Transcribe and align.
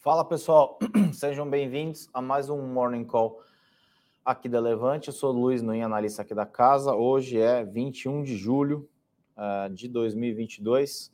Fala 0.00 0.24
pessoal, 0.24 0.78
sejam 1.12 1.50
bem-vindos 1.50 2.08
a 2.14 2.22
mais 2.22 2.48
um 2.48 2.62
Morning 2.62 3.04
Call 3.04 3.42
aqui 4.24 4.48
da 4.48 4.60
Levante. 4.60 5.08
Eu 5.08 5.12
sou 5.12 5.32
Luiz 5.32 5.60
Nuin, 5.60 5.82
analista 5.82 6.22
aqui 6.22 6.32
da 6.36 6.46
casa. 6.46 6.94
Hoje 6.94 7.40
é 7.40 7.64
21 7.64 8.22
de 8.22 8.36
julho 8.36 8.88
uh, 9.36 9.68
de 9.74 9.88
2022, 9.88 11.12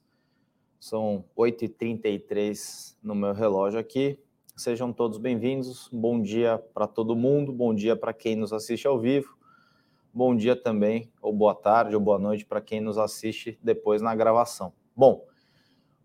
são 0.79 1.25
8h33 1.35 2.95
no 3.03 3.15
meu 3.15 3.33
relógio 3.33 3.81
aqui. 3.81 4.19
Sejam 4.55 4.93
todos 4.93 5.17
bem-vindos. 5.17 5.89
Bom 5.91 6.21
dia 6.21 6.63
para 6.75 6.87
todo 6.87 7.17
mundo, 7.17 7.55
bom 7.55 7.75
dia 7.75 7.97
para 7.97 8.13
quem 8.13 8.37
nos 8.37 8.53
assiste 8.53 8.87
ao 8.87 9.01
vivo. 9.01 9.35
Bom 10.13 10.37
dia 10.37 10.55
também, 10.55 11.11
ou 11.23 11.33
boa 11.33 11.55
tarde, 11.55 11.95
ou 11.95 12.03
boa 12.03 12.19
noite 12.19 12.45
para 12.45 12.61
quem 12.61 12.83
nos 12.83 12.99
assiste 12.99 13.59
depois 13.63 14.03
na 14.03 14.15
gravação. 14.15 14.75
Bom, 14.95 15.25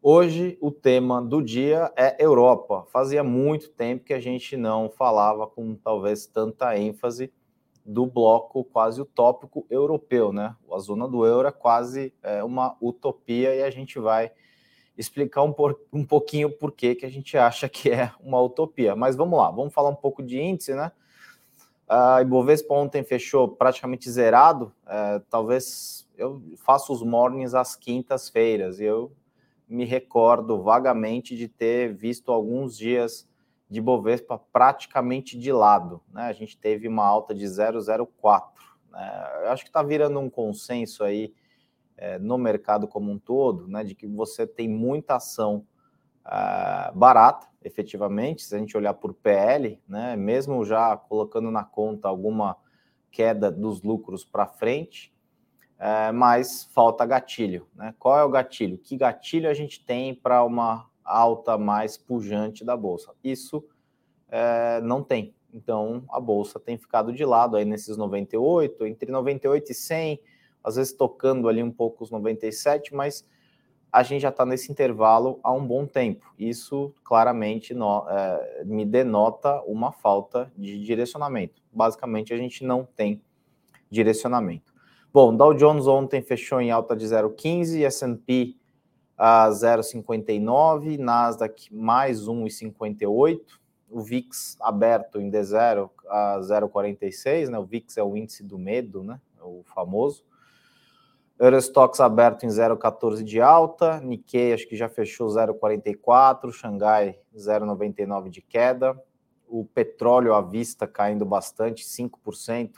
Hoje 0.01 0.57
o 0.61 0.71
tema 0.71 1.21
do 1.21 1.41
dia 1.41 1.91
é 1.93 2.15
Europa. 2.23 2.87
Fazia 2.89 3.21
muito 3.21 3.69
tempo 3.69 4.05
que 4.05 4.13
a 4.13 4.19
gente 4.19 4.55
não 4.55 4.89
falava 4.89 5.45
com 5.45 5.75
talvez 5.75 6.25
tanta 6.25 6.77
ênfase 6.77 7.33
do 7.85 8.05
bloco 8.05 8.63
quase 8.63 9.01
utópico 9.01 9.67
europeu, 9.69 10.31
né? 10.31 10.55
A 10.71 10.79
zona 10.79 11.05
do 11.05 11.25
euro 11.25 11.49
é 11.49 11.51
quase 11.51 12.13
é, 12.23 12.41
uma 12.41 12.77
utopia 12.79 13.53
e 13.53 13.61
a 13.61 13.69
gente 13.69 13.99
vai 13.99 14.31
explicar 14.97 15.43
um, 15.43 15.51
por, 15.51 15.77
um 15.91 16.05
pouquinho 16.05 16.49
por 16.49 16.71
que, 16.71 16.97
a 17.03 17.09
gente 17.09 17.37
acha 17.37 17.67
que 17.67 17.91
é 17.91 18.13
uma 18.21 18.41
utopia. 18.41 18.95
Mas 18.95 19.17
vamos 19.17 19.37
lá, 19.37 19.51
vamos 19.51 19.73
falar 19.73 19.89
um 19.89 19.95
pouco 19.95 20.23
de 20.23 20.39
índice, 20.39 20.73
né? 20.73 20.93
A 21.89 22.21
Ibovespa 22.21 22.73
ontem 22.73 23.03
fechou 23.03 23.49
praticamente 23.49 24.09
zerado. 24.09 24.71
É, 24.87 25.19
talvez 25.29 26.07
eu 26.17 26.41
faço 26.55 26.93
os 26.93 27.03
mornings 27.03 27.53
às 27.53 27.75
quintas-feiras 27.75 28.79
e 28.79 28.85
eu 28.85 29.11
me 29.69 29.85
recordo 29.85 30.61
vagamente 30.61 31.35
de 31.37 31.47
ter 31.47 31.93
visto 31.93 32.31
alguns 32.31 32.75
dias 32.75 33.29
de 33.69 33.79
Bovespa 33.79 34.39
praticamente 34.51 35.37
de 35.37 35.51
lado. 35.51 36.01
Né? 36.11 36.23
A 36.23 36.33
gente 36.33 36.57
teve 36.57 36.87
uma 36.87 37.05
alta 37.05 37.35
de 37.35 37.45
0,04. 37.45 38.49
Né? 38.91 39.29
Eu 39.43 39.51
acho 39.51 39.63
que 39.63 39.69
está 39.69 39.83
virando 39.83 40.19
um 40.19 40.29
consenso 40.29 41.03
aí 41.03 41.33
é, 41.95 42.17
no 42.17 42.37
mercado 42.37 42.87
como 42.87 43.11
um 43.11 43.19
todo, 43.19 43.67
né, 43.67 43.83
de 43.83 43.93
que 43.93 44.07
você 44.07 44.47
tem 44.47 44.69
muita 44.69 45.17
ação 45.17 45.67
uh, 46.25 46.97
barata, 46.97 47.45
efetivamente, 47.61 48.41
se 48.41 48.55
a 48.55 48.57
gente 48.57 48.77
olhar 48.77 48.93
por 48.93 49.13
PL, 49.13 49.81
né, 49.85 50.15
mesmo 50.15 50.63
já 50.63 50.95
colocando 50.95 51.51
na 51.51 51.65
conta 51.65 52.07
alguma 52.07 52.55
queda 53.11 53.51
dos 53.51 53.81
lucros 53.81 54.23
para 54.23 54.47
frente, 54.47 55.13
é, 55.79 56.11
mas 56.11 56.65
falta 56.73 57.05
gatilho. 57.05 57.65
Né? 57.73 57.95
Qual 57.97 58.19
é 58.19 58.23
o 58.23 58.29
gatilho? 58.29 58.77
Que 58.77 58.97
gatilho 58.97 59.49
a 59.49 59.53
gente 59.53 59.83
tem 59.83 60.13
para 60.13 60.43
uma 60.43 60.89
alta 61.03 61.57
mais 61.57 61.97
pujante 61.97 62.65
da 62.65 62.75
bolsa? 62.75 63.13
Isso 63.23 63.65
é, 64.29 64.81
não 64.81 65.01
tem. 65.01 65.33
Então 65.53 66.03
a 66.09 66.19
bolsa 66.19 66.59
tem 66.59 66.77
ficado 66.77 67.13
de 67.13 67.23
lado 67.23 67.55
aí 67.55 67.65
nesses 67.65 67.95
98, 67.95 68.85
entre 68.85 69.11
98 69.11 69.71
e 69.71 69.73
100, 69.73 70.19
às 70.63 70.75
vezes 70.75 70.93
tocando 70.93 71.47
ali 71.47 71.63
um 71.63 71.71
pouco 71.71 72.03
os 72.03 72.11
97, 72.11 72.93
mas 72.93 73.25
a 73.91 74.03
gente 74.03 74.21
já 74.21 74.29
está 74.29 74.45
nesse 74.45 74.71
intervalo 74.71 75.39
há 75.41 75.51
um 75.51 75.65
bom 75.65 75.85
tempo. 75.85 76.31
Isso 76.37 76.93
claramente 77.03 77.73
no, 77.73 78.05
é, 78.07 78.63
me 78.65 78.85
denota 78.85 79.61
uma 79.63 79.91
falta 79.91 80.51
de 80.55 80.79
direcionamento. 80.83 81.63
Basicamente, 81.71 82.33
a 82.33 82.37
gente 82.37 82.63
não 82.63 82.85
tem 82.85 83.21
direcionamento. 83.89 84.68
Bom, 85.11 85.35
Dow 85.35 85.55
Jones 85.55 85.87
ontem 85.87 86.21
fechou 86.21 86.61
em 86.61 86.69
alta 86.69 86.95
de 86.95 87.03
0,15, 87.03 87.83
S&P 87.83 88.55
a 89.17 89.49
0,59, 89.49 90.99
Nasdaq 90.99 91.73
mais 91.73 92.27
1,58, 92.27 93.41
o 93.89 94.01
VIX 94.01 94.55
aberto 94.61 95.19
em 95.19 95.31
D0 95.31 95.89
a 96.07 96.37
0,46, 96.41 97.49
né? 97.49 97.57
O 97.57 97.65
VIX 97.65 97.97
é 97.97 98.03
o 98.03 98.15
índice 98.15 98.43
do 98.43 98.59
medo, 98.59 99.03
né? 99.03 99.19
O 99.41 99.63
famoso. 99.63 100.23
Eurostox 101.39 101.99
aberto 101.99 102.45
em 102.45 102.49
0,14 102.49 103.23
de 103.23 103.41
alta, 103.41 103.99
Nikkei 104.01 104.53
acho 104.53 104.67
que 104.67 104.75
já 104.75 104.87
fechou 104.87 105.27
0,44, 105.27 106.51
Xangai 106.51 107.17
0,99 107.35 108.29
de 108.29 108.43
queda, 108.43 108.95
o 109.47 109.65
petróleo 109.65 110.35
à 110.35 110.41
vista 110.41 110.85
caindo 110.85 111.25
bastante, 111.25 111.83
5%, 111.83 112.73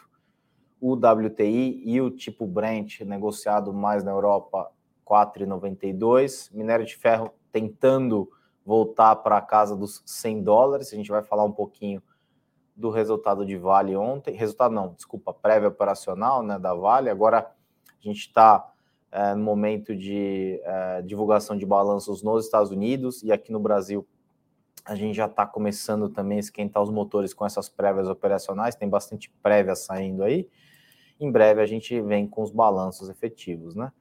o 0.82 0.94
WTI 0.94 1.84
e 1.86 2.02
o 2.02 2.10
tipo 2.10 2.48
Brent 2.48 3.02
negociado 3.02 3.72
mais 3.72 4.04
na 4.04 4.10
Europa 4.10 4.72
4,92. 5.06 6.52
Minério 6.52 6.84
de 6.84 6.96
ferro 6.96 7.32
tentando 7.52 8.28
voltar 8.66 9.16
para 9.18 9.38
a 9.38 9.42
casa 9.42 9.76
dos 9.76 10.02
100 10.08 10.42
dólares. 10.42 10.92
A 10.92 10.96
gente 10.96 11.12
vai 11.12 11.22
falar 11.22 11.44
um 11.44 11.52
pouquinho 11.52 12.02
do 12.76 12.90
resultado 12.90 13.46
de 13.46 13.56
Vale 13.58 13.96
ontem. 13.96 14.36
Resultado 14.36 14.74
não, 14.74 14.94
desculpa, 14.94 15.32
prévia 15.32 15.70
operacional 15.70 16.42
né, 16.42 16.58
da 16.58 16.74
Vale. 16.74 17.12
Agora 17.12 17.40
a 17.40 18.04
gente 18.04 18.22
está 18.22 18.74
é, 19.12 19.36
no 19.36 19.44
momento 19.44 19.96
de 19.96 20.60
é, 20.64 21.04
divulgação 21.04 21.56
de 21.56 21.66
balanços 21.66 22.24
nos 22.24 22.46
Estados 22.46 22.72
Unidos 22.72 23.22
e 23.22 23.32
aqui 23.32 23.52
no 23.52 23.60
Brasil 23.60 24.08
a 24.84 24.96
gente 24.96 25.16
já 25.16 25.28
está 25.28 25.46
começando 25.46 26.10
também 26.10 26.38
a 26.38 26.40
esquentar 26.40 26.82
os 26.82 26.90
motores 26.90 27.36
com 27.36 27.46
essas 27.46 27.70
prévias 27.70 28.08
operacionais. 28.08 28.74
Tem 28.74 28.90
bastante 28.90 29.30
prévia 29.44 29.76
saindo 29.76 30.24
aí 30.24 30.50
em 31.22 31.32
breve 31.32 31.62
a 31.62 31.66
gente 31.66 32.02
vem 32.02 32.28
com 32.28 32.42
os 32.42 32.52
balanços 32.52 33.10
efetivos, 33.10 33.76
né? 33.76 33.92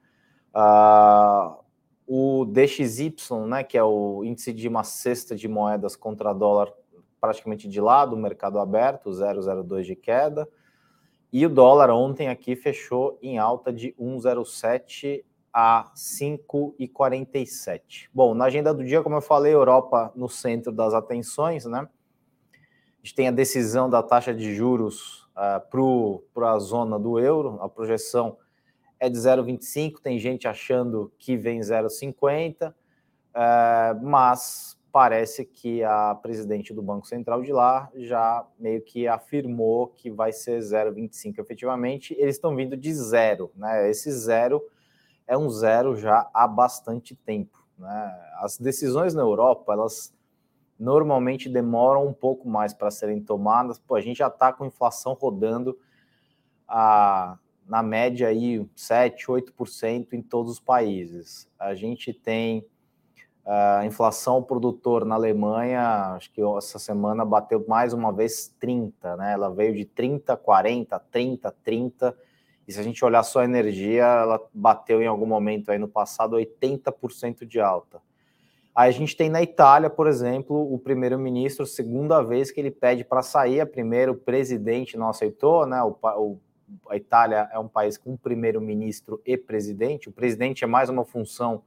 Uh, 0.53 1.61
o 2.07 2.45
DXY, 2.45 3.15
né, 3.47 3.63
que 3.63 3.77
é 3.77 3.83
o 3.83 4.23
índice 4.25 4.51
de 4.51 4.67
uma 4.67 4.83
cesta 4.83 5.35
de 5.35 5.47
moedas 5.47 5.95
contra 5.95 6.33
dólar 6.33 6.73
praticamente 7.21 7.69
de 7.69 7.79
lado, 7.79 8.17
mercado 8.17 8.59
aberto, 8.59 9.11
0,02 9.11 9.83
de 9.83 9.95
queda. 9.95 10.49
E 11.31 11.45
o 11.45 11.49
dólar 11.49 11.91
ontem 11.91 12.27
aqui 12.27 12.55
fechou 12.55 13.17
em 13.21 13.37
alta 13.37 13.71
de 13.71 13.93
1,07 13.93 15.23
a 15.53 15.91
5,47. 15.95 18.09
Bom, 18.13 18.33
na 18.33 18.45
agenda 18.45 18.73
do 18.73 18.83
dia, 18.83 19.03
como 19.03 19.15
eu 19.15 19.21
falei, 19.21 19.53
Europa 19.53 20.11
no 20.15 20.27
centro 20.27 20.71
das 20.71 20.93
atenções, 20.93 21.65
né? 21.65 21.87
A 22.51 23.03
gente 23.03 23.15
tem 23.15 23.27
a 23.27 23.31
decisão 23.31 23.89
da 23.89 24.03
taxa 24.03 24.33
de 24.33 24.53
juros 24.53 25.20
uh, 25.31 26.21
para 26.33 26.51
a 26.53 26.59
zona 26.59 26.99
do 26.99 27.19
euro. 27.19 27.59
A 27.61 27.69
projeção 27.69 28.37
é 28.99 29.09
de 29.09 29.17
0,25, 29.17 29.99
tem 30.01 30.19
gente 30.19 30.47
achando 30.47 31.11
que 31.17 31.35
vem 31.35 31.59
0,50, 31.59 32.71
uh, 32.71 32.73
mas 34.05 34.77
parece 34.91 35.45
que 35.45 35.83
a 35.83 36.13
presidente 36.15 36.73
do 36.73 36.81
Banco 36.81 37.07
Central 37.07 37.41
de 37.41 37.53
lá 37.53 37.89
já 37.95 38.45
meio 38.59 38.81
que 38.81 39.07
afirmou 39.07 39.87
que 39.87 40.11
vai 40.11 40.33
ser 40.33 40.59
0,25 40.59 41.39
efetivamente. 41.39 42.13
Eles 42.19 42.35
estão 42.35 42.55
vindo 42.55 42.75
de 42.75 42.93
zero, 42.93 43.51
né? 43.55 43.89
Esse 43.89 44.11
zero 44.11 44.61
é 45.25 45.37
um 45.37 45.49
zero 45.49 45.95
já 45.95 46.29
há 46.33 46.45
bastante 46.45 47.15
tempo. 47.15 47.65
Né? 47.77 48.31
As 48.41 48.57
decisões 48.57 49.13
na 49.13 49.21
Europa, 49.21 49.73
elas 49.73 50.13
normalmente 50.81 51.47
demoram 51.47 52.07
um 52.07 52.13
pouco 52.13 52.49
mais 52.49 52.73
para 52.73 52.89
serem 52.89 53.21
tomadas. 53.21 53.77
Pô, 53.77 53.93
a 53.93 54.01
gente 54.01 54.17
já 54.17 54.27
está 54.27 54.51
com 54.51 54.65
inflação 54.65 55.13
rodando 55.13 55.77
a, 56.67 57.37
na 57.67 57.83
média 57.83 58.27
aí 58.27 58.67
7, 58.75 59.27
8% 59.27 60.13
em 60.13 60.23
todos 60.23 60.53
os 60.53 60.59
países. 60.59 61.47
A 61.59 61.75
gente 61.75 62.11
tem 62.11 62.65
a 63.45 63.85
inflação 63.85 64.41
produtor 64.41 65.05
na 65.05 65.13
Alemanha, 65.13 66.15
acho 66.15 66.31
que 66.31 66.41
essa 66.57 66.79
semana 66.79 67.23
bateu 67.23 67.63
mais 67.67 67.93
uma 67.93 68.11
vez 68.11 68.51
30, 68.59 69.17
né? 69.17 69.33
Ela 69.33 69.51
veio 69.51 69.75
de 69.75 69.85
30, 69.85 70.35
40, 70.35 70.99
30, 71.11 71.55
30. 71.63 72.17
E 72.67 72.73
se 72.73 72.79
a 72.79 72.83
gente 72.83 73.05
olhar 73.05 73.21
só 73.21 73.41
a 73.41 73.45
energia, 73.45 74.03
ela 74.03 74.41
bateu 74.51 74.99
em 74.99 75.07
algum 75.07 75.27
momento 75.27 75.69
aí 75.69 75.77
no 75.77 75.87
passado 75.87 76.37
80% 76.37 77.45
de 77.45 77.59
alta. 77.59 78.01
Aí 78.73 78.89
a 78.89 78.91
gente 78.91 79.15
tem 79.17 79.29
na 79.29 79.41
Itália, 79.41 79.89
por 79.89 80.07
exemplo, 80.07 80.73
o 80.73 80.79
primeiro-ministro, 80.79 81.65
segunda 81.65 82.21
vez 82.21 82.51
que 82.51 82.59
ele 82.59 82.71
pede 82.71 83.03
para 83.03 83.21
sair, 83.21 83.59
a 83.59 83.65
primeiro 83.65 84.13
o 84.13 84.15
presidente 84.15 84.97
não 84.97 85.09
aceitou, 85.09 85.65
né? 85.65 85.83
O, 85.83 85.97
o, 86.01 86.39
a 86.89 86.95
Itália 86.95 87.49
é 87.51 87.59
um 87.59 87.67
país 87.67 87.97
com 87.97 88.15
primeiro-ministro 88.15 89.21
e 89.25 89.35
presidente. 89.37 90.07
O 90.07 90.11
presidente 90.11 90.63
é 90.63 90.67
mais 90.67 90.89
uma 90.89 91.03
função 91.03 91.63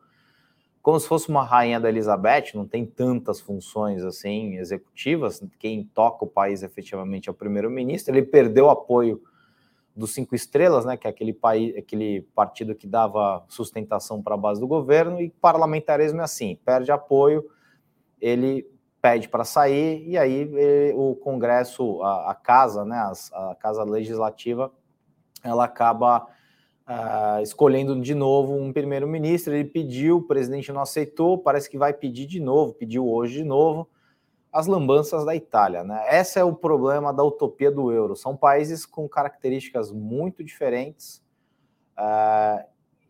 como 0.85 1.01
se 1.01 1.09
fosse 1.09 1.31
uma 1.31 1.43
rainha 1.43 1.81
da 1.81 1.89
Elizabeth, 1.89 2.53
não 2.55 2.67
tem 2.67 2.85
tantas 2.85 3.41
funções 3.41 4.05
assim 4.05 4.59
executivas. 4.59 5.43
Quem 5.59 5.83
toca 5.83 6.27
o 6.27 6.29
país 6.29 6.63
efetivamente 6.63 7.27
é 7.27 7.33
o 7.33 7.35
primeiro-ministro. 7.35 8.15
Ele 8.15 8.23
perdeu 8.23 8.69
apoio 8.69 9.23
dos 9.95 10.13
cinco 10.13 10.35
estrelas, 10.35 10.85
né, 10.85 10.97
que 10.97 11.07
é 11.07 11.11
aquele 11.11 11.33
país, 11.33 11.77
aquele 11.77 12.23
partido 12.35 12.75
que 12.75 12.87
dava 12.87 13.45
sustentação 13.49 14.21
para 14.21 14.35
a 14.35 14.39
base 14.39 14.61
do 14.61 14.67
governo, 14.67 15.21
e 15.21 15.31
parlamentarismo 15.31 16.21
é 16.21 16.25
assim, 16.25 16.59
perde 16.65 16.91
apoio, 16.91 17.49
ele 18.21 18.69
pede 19.01 19.29
para 19.29 19.45
sair, 19.45 20.03
e 20.09 20.19
aí 20.19 20.33
ele, 20.33 20.95
o 20.95 21.15
Congresso, 21.15 22.03
a, 22.03 22.31
a 22.31 22.35
casa, 22.35 22.85
né, 22.85 22.97
a, 22.97 23.51
a, 23.51 23.55
casa 23.55 23.85
legislativa, 23.85 24.73
ela 25.45 25.65
acaba 25.65 26.27
uh, 26.89 27.43
escolhendo 27.43 28.01
de 28.01 28.15
novo 28.15 28.55
um 28.57 28.73
primeiro-ministro, 28.73 29.55
ele 29.55 29.69
pediu, 29.69 30.17
o 30.17 30.23
presidente 30.23 30.73
não 30.73 30.81
aceitou, 30.81 31.39
parece 31.39 31.71
que 31.71 31.79
vai 31.79 31.93
pedir 31.93 32.27
de 32.27 32.41
novo, 32.41 32.73
pediu 32.73 33.07
hoje 33.07 33.35
de 33.35 33.45
novo, 33.45 33.89
as 34.55 34.69
lambanças 34.69 35.25
da 35.25 35.35
Itália. 35.35 35.83
Né? 35.83 36.01
Esse 36.21 36.39
é 36.39 36.45
o 36.45 36.55
problema 36.55 37.13
da 37.13 37.25
utopia 37.25 37.73
do 37.73 37.91
euro. 37.91 38.15
São 38.15 38.37
países 38.37 38.87
com 38.87 39.09
características 39.09 39.91
muito 39.91 40.45
diferentes 40.45 41.21
uh, 41.99 42.65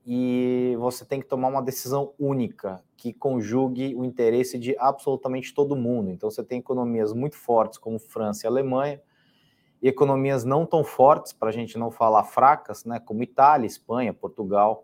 e 0.06 0.74
você 0.78 1.04
tem 1.04 1.20
que 1.20 1.28
tomar 1.28 1.48
uma 1.48 1.62
decisão 1.62 2.14
única 2.18 2.82
que 2.96 3.12
conjugue 3.12 3.94
o 3.94 4.06
interesse 4.06 4.58
de 4.58 4.74
absolutamente 4.78 5.52
todo 5.52 5.76
mundo. 5.76 6.10
Então 6.10 6.30
você 6.30 6.42
tem 6.42 6.60
economias 6.60 7.12
muito 7.12 7.36
fortes 7.36 7.76
como 7.76 7.98
França 7.98 8.46
e 8.46 8.48
Alemanha 8.48 9.02
e 9.82 9.88
economias 9.88 10.46
não 10.46 10.64
tão 10.64 10.82
fortes, 10.82 11.34
para 11.34 11.50
a 11.50 11.52
gente 11.52 11.76
não 11.76 11.90
falar 11.90 12.24
fracas, 12.24 12.86
né, 12.86 12.98
como 12.98 13.22
Itália, 13.22 13.66
Espanha, 13.66 14.14
Portugal. 14.14 14.82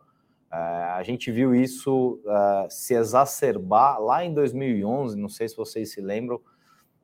Uh, 0.51 0.97
a 0.97 1.03
gente 1.05 1.31
viu 1.31 1.55
isso 1.55 2.21
uh, 2.25 2.69
se 2.69 2.95
exacerbar 2.95 4.01
lá 4.01 4.25
em 4.25 4.35
2011, 4.35 5.17
não 5.17 5.29
sei 5.29 5.49
se 5.49 5.57
vocês 5.57 5.93
se 5.93 6.01
lembram, 6.01 6.41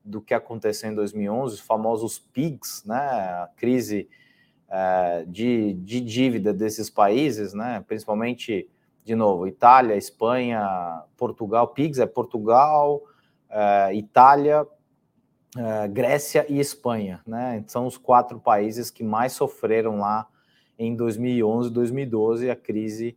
do 0.06 0.20
que 0.20 0.32
aconteceu 0.32 0.90
em 0.90 0.94
2011, 0.94 1.54
os 1.54 1.60
famosos 1.60 2.18
PIGs, 2.18 2.84
né, 2.84 2.96
a 2.96 3.50
crise 3.56 4.08
é, 4.68 5.24
de, 5.26 5.74
de 5.74 6.00
dívida 6.00 6.54
desses 6.54 6.88
países, 6.88 7.52
né, 7.52 7.84
principalmente, 7.86 8.70
de 9.04 9.16
novo, 9.16 9.48
Itália, 9.48 9.96
Espanha, 9.96 11.02
Portugal, 11.16 11.68
PIGs 11.68 11.98
é 11.98 12.06
Portugal, 12.06 13.02
é, 13.50 13.94
Itália, 13.94 14.64
é, 15.56 15.88
Grécia 15.88 16.46
e 16.48 16.60
Espanha, 16.60 17.20
né, 17.26 17.64
são 17.66 17.84
os 17.84 17.98
quatro 17.98 18.38
países 18.38 18.90
que 18.92 19.02
mais 19.02 19.32
sofreram 19.32 19.98
lá 19.98 20.28
em 20.78 20.94
2011 20.94 21.70
2012 21.70 22.50
a 22.50 22.54
crise 22.54 23.08
é, 23.08 23.16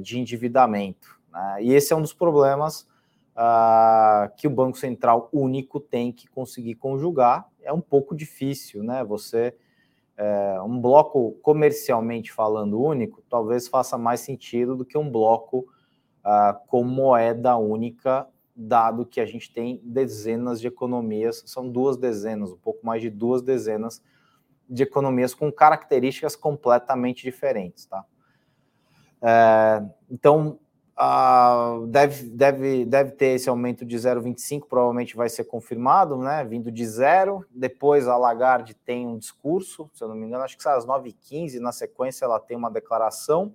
de 0.00 0.18
endividamento. 0.18 1.18
Né, 1.32 1.58
e 1.60 1.74
esse 1.74 1.92
é 1.92 1.96
um 1.96 2.02
dos 2.02 2.12
problemas 2.12 2.86
uh, 3.38 4.34
que 4.36 4.46
o 4.46 4.50
Banco 4.50 4.76
Central 4.76 5.28
único 5.32 5.78
tem 5.78 6.12
que 6.12 6.26
conseguir 6.26 6.74
conjugar. 6.74 7.46
É 7.62 7.72
um 7.72 7.80
pouco 7.80 8.14
difícil, 8.16 8.82
né? 8.82 9.04
Você, 9.04 9.54
é, 10.16 10.60
um 10.62 10.80
bloco 10.80 11.38
comercialmente 11.42 12.32
falando 12.32 12.80
único, 12.80 13.22
talvez 13.28 13.68
faça 13.68 13.96
mais 13.96 14.20
sentido 14.20 14.74
do 14.74 14.84
que 14.84 14.98
um 14.98 15.08
bloco 15.08 15.58
uh, 16.24 16.58
com 16.66 16.82
moeda 16.82 17.56
única, 17.56 18.26
dado 18.56 19.06
que 19.06 19.20
a 19.20 19.26
gente 19.26 19.52
tem 19.52 19.80
dezenas 19.84 20.60
de 20.60 20.66
economias, 20.66 21.44
são 21.46 21.70
duas 21.70 21.96
dezenas, 21.96 22.50
um 22.50 22.56
pouco 22.56 22.84
mais 22.84 23.00
de 23.00 23.10
duas 23.10 23.42
dezenas 23.42 24.02
de 24.68 24.82
economias 24.82 25.34
com 25.34 25.52
características 25.52 26.34
completamente 26.34 27.22
diferentes, 27.22 27.86
tá? 27.86 28.04
É, 29.22 29.84
então, 30.10 30.58
deve, 31.88 32.24
deve, 32.30 32.84
deve 32.84 33.12
ter 33.12 33.36
esse 33.36 33.48
aumento 33.48 33.84
de 33.84 33.96
0,25, 33.96 34.66
provavelmente 34.68 35.16
vai 35.16 35.28
ser 35.28 35.44
confirmado, 35.44 36.16
né? 36.18 36.44
Vindo 36.44 36.72
de 36.72 36.84
zero. 36.86 37.44
Depois 37.50 38.08
a 38.08 38.16
Lagarde 38.16 38.74
tem 38.74 39.06
um 39.06 39.16
discurso, 39.16 39.88
se 39.94 40.02
eu 40.02 40.08
não 40.08 40.16
me 40.16 40.26
engano, 40.26 40.42
acho 40.42 40.58
que 40.58 40.68
às 40.68 40.84
9h15. 40.84 41.60
Na 41.60 41.72
sequência, 41.72 42.24
ela 42.24 42.40
tem 42.40 42.56
uma 42.56 42.70
declaração. 42.70 43.54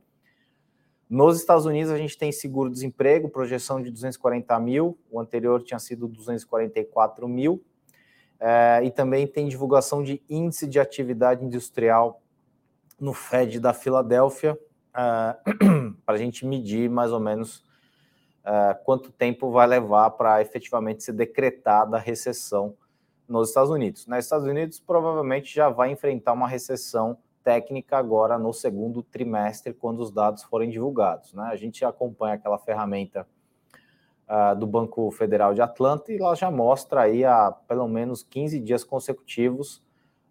Nos 1.09 1.37
Estados 1.37 1.65
Unidos, 1.65 1.91
a 1.91 1.97
gente 1.97 2.17
tem 2.17 2.31
seguro-desemprego, 2.31 3.29
projeção 3.29 3.81
de 3.81 3.91
240 3.91 4.57
mil, 4.59 4.97
o 5.11 5.19
anterior 5.19 5.61
tinha 5.61 5.77
sido 5.79 6.07
244 6.07 7.27
mil. 7.27 7.63
É, 8.39 8.81
e 8.83 8.89
também 8.89 9.27
tem 9.27 9.47
divulgação 9.47 10.01
de 10.01 10.23
índice 10.29 10.65
de 10.65 10.79
atividade 10.79 11.45
industrial 11.45 12.21
no 12.99 13.13
Fed 13.13 13.59
da 13.59 13.73
Filadélfia, 13.73 14.57
uh, 14.93 15.93
para 16.05 16.15
a 16.15 16.17
gente 16.17 16.45
medir 16.45 16.89
mais 16.89 17.11
ou 17.11 17.19
menos 17.19 17.57
uh, 18.45 18.83
quanto 18.83 19.11
tempo 19.11 19.51
vai 19.51 19.67
levar 19.67 20.11
para 20.11 20.41
efetivamente 20.41 21.03
ser 21.03 21.13
decretada 21.13 21.97
a 21.97 21.99
recessão 21.99 22.75
nos 23.27 23.49
Estados 23.49 23.71
Unidos. 23.71 24.05
Nos 24.07 24.19
Estados 24.19 24.47
Unidos, 24.47 24.79
provavelmente 24.79 25.53
já 25.53 25.69
vai 25.69 25.91
enfrentar 25.91 26.33
uma 26.33 26.47
recessão 26.47 27.17
técnica 27.43 27.97
agora 27.97 28.37
no 28.37 28.53
segundo 28.53 29.03
trimestre, 29.03 29.73
quando 29.73 29.99
os 29.99 30.11
dados 30.11 30.43
forem 30.43 30.69
divulgados. 30.69 31.33
Né? 31.33 31.43
A 31.51 31.55
gente 31.55 31.83
acompanha 31.83 32.35
aquela 32.35 32.57
ferramenta 32.57 33.27
uh, 34.27 34.55
do 34.55 34.65
Banco 34.65 35.11
Federal 35.11 35.53
de 35.53 35.61
Atlanta 35.61 36.11
e 36.11 36.17
ela 36.17 36.35
já 36.35 36.49
mostra 36.49 37.01
aí 37.01 37.25
há 37.25 37.51
pelo 37.51 37.87
menos 37.87 38.23
15 38.23 38.59
dias 38.59 38.83
consecutivos 38.83 39.83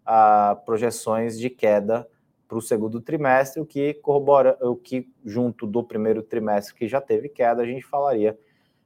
uh, 0.07 0.55
projeções 0.65 1.39
de 1.39 1.49
queda 1.49 2.07
para 2.53 2.59
o 2.59 2.61
segundo 2.61 3.01
trimestre, 3.01 3.59
o 3.59 3.65
que 3.65 3.95
corrobora, 3.95 4.55
o 4.61 4.75
que 4.75 5.11
junto 5.25 5.65
do 5.65 5.83
primeiro 5.83 6.21
trimestre 6.21 6.75
que 6.75 6.87
já 6.87 7.01
teve 7.01 7.27
queda, 7.27 7.63
a 7.63 7.65
gente 7.65 7.83
falaria, 7.83 8.37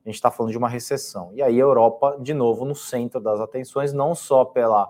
a 0.06 0.08
gente 0.08 0.16
está 0.16 0.32
falando 0.32 0.54
de 0.54 0.58
uma 0.58 0.70
recessão. 0.70 1.32
E 1.34 1.42
aí 1.42 1.58
a 1.58 1.64
Europa, 1.64 2.18
de 2.18 2.34
novo, 2.34 2.64
no 2.64 2.74
centro 2.74 3.20
das 3.20 3.42
atenções, 3.42 3.92
não 3.92 4.16
só 4.16 4.46
pela, 4.46 4.90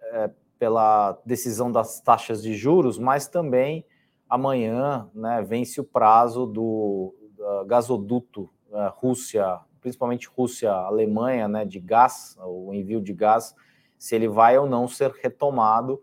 é, 0.00 0.30
pela 0.58 1.20
decisão 1.26 1.70
das 1.70 2.00
taxas 2.00 2.42
de 2.42 2.54
juros, 2.54 2.98
mas 2.98 3.28
também 3.28 3.84
amanhã 4.26 5.10
né, 5.14 5.42
vence 5.46 5.78
o 5.78 5.84
prazo 5.84 6.46
do 6.46 7.14
gasoduto 7.66 8.48
é, 8.72 8.90
Rússia, 8.94 9.60
principalmente 9.82 10.26
Rússia-Alemanha, 10.26 11.48
né, 11.48 11.66
de 11.66 11.78
gás, 11.78 12.34
o 12.40 12.72
envio 12.72 13.02
de 13.02 13.12
gás, 13.12 13.54
se 13.98 14.14
ele 14.16 14.26
vai 14.26 14.56
ou 14.56 14.66
não 14.66 14.88
ser 14.88 15.10
retomado 15.10 16.00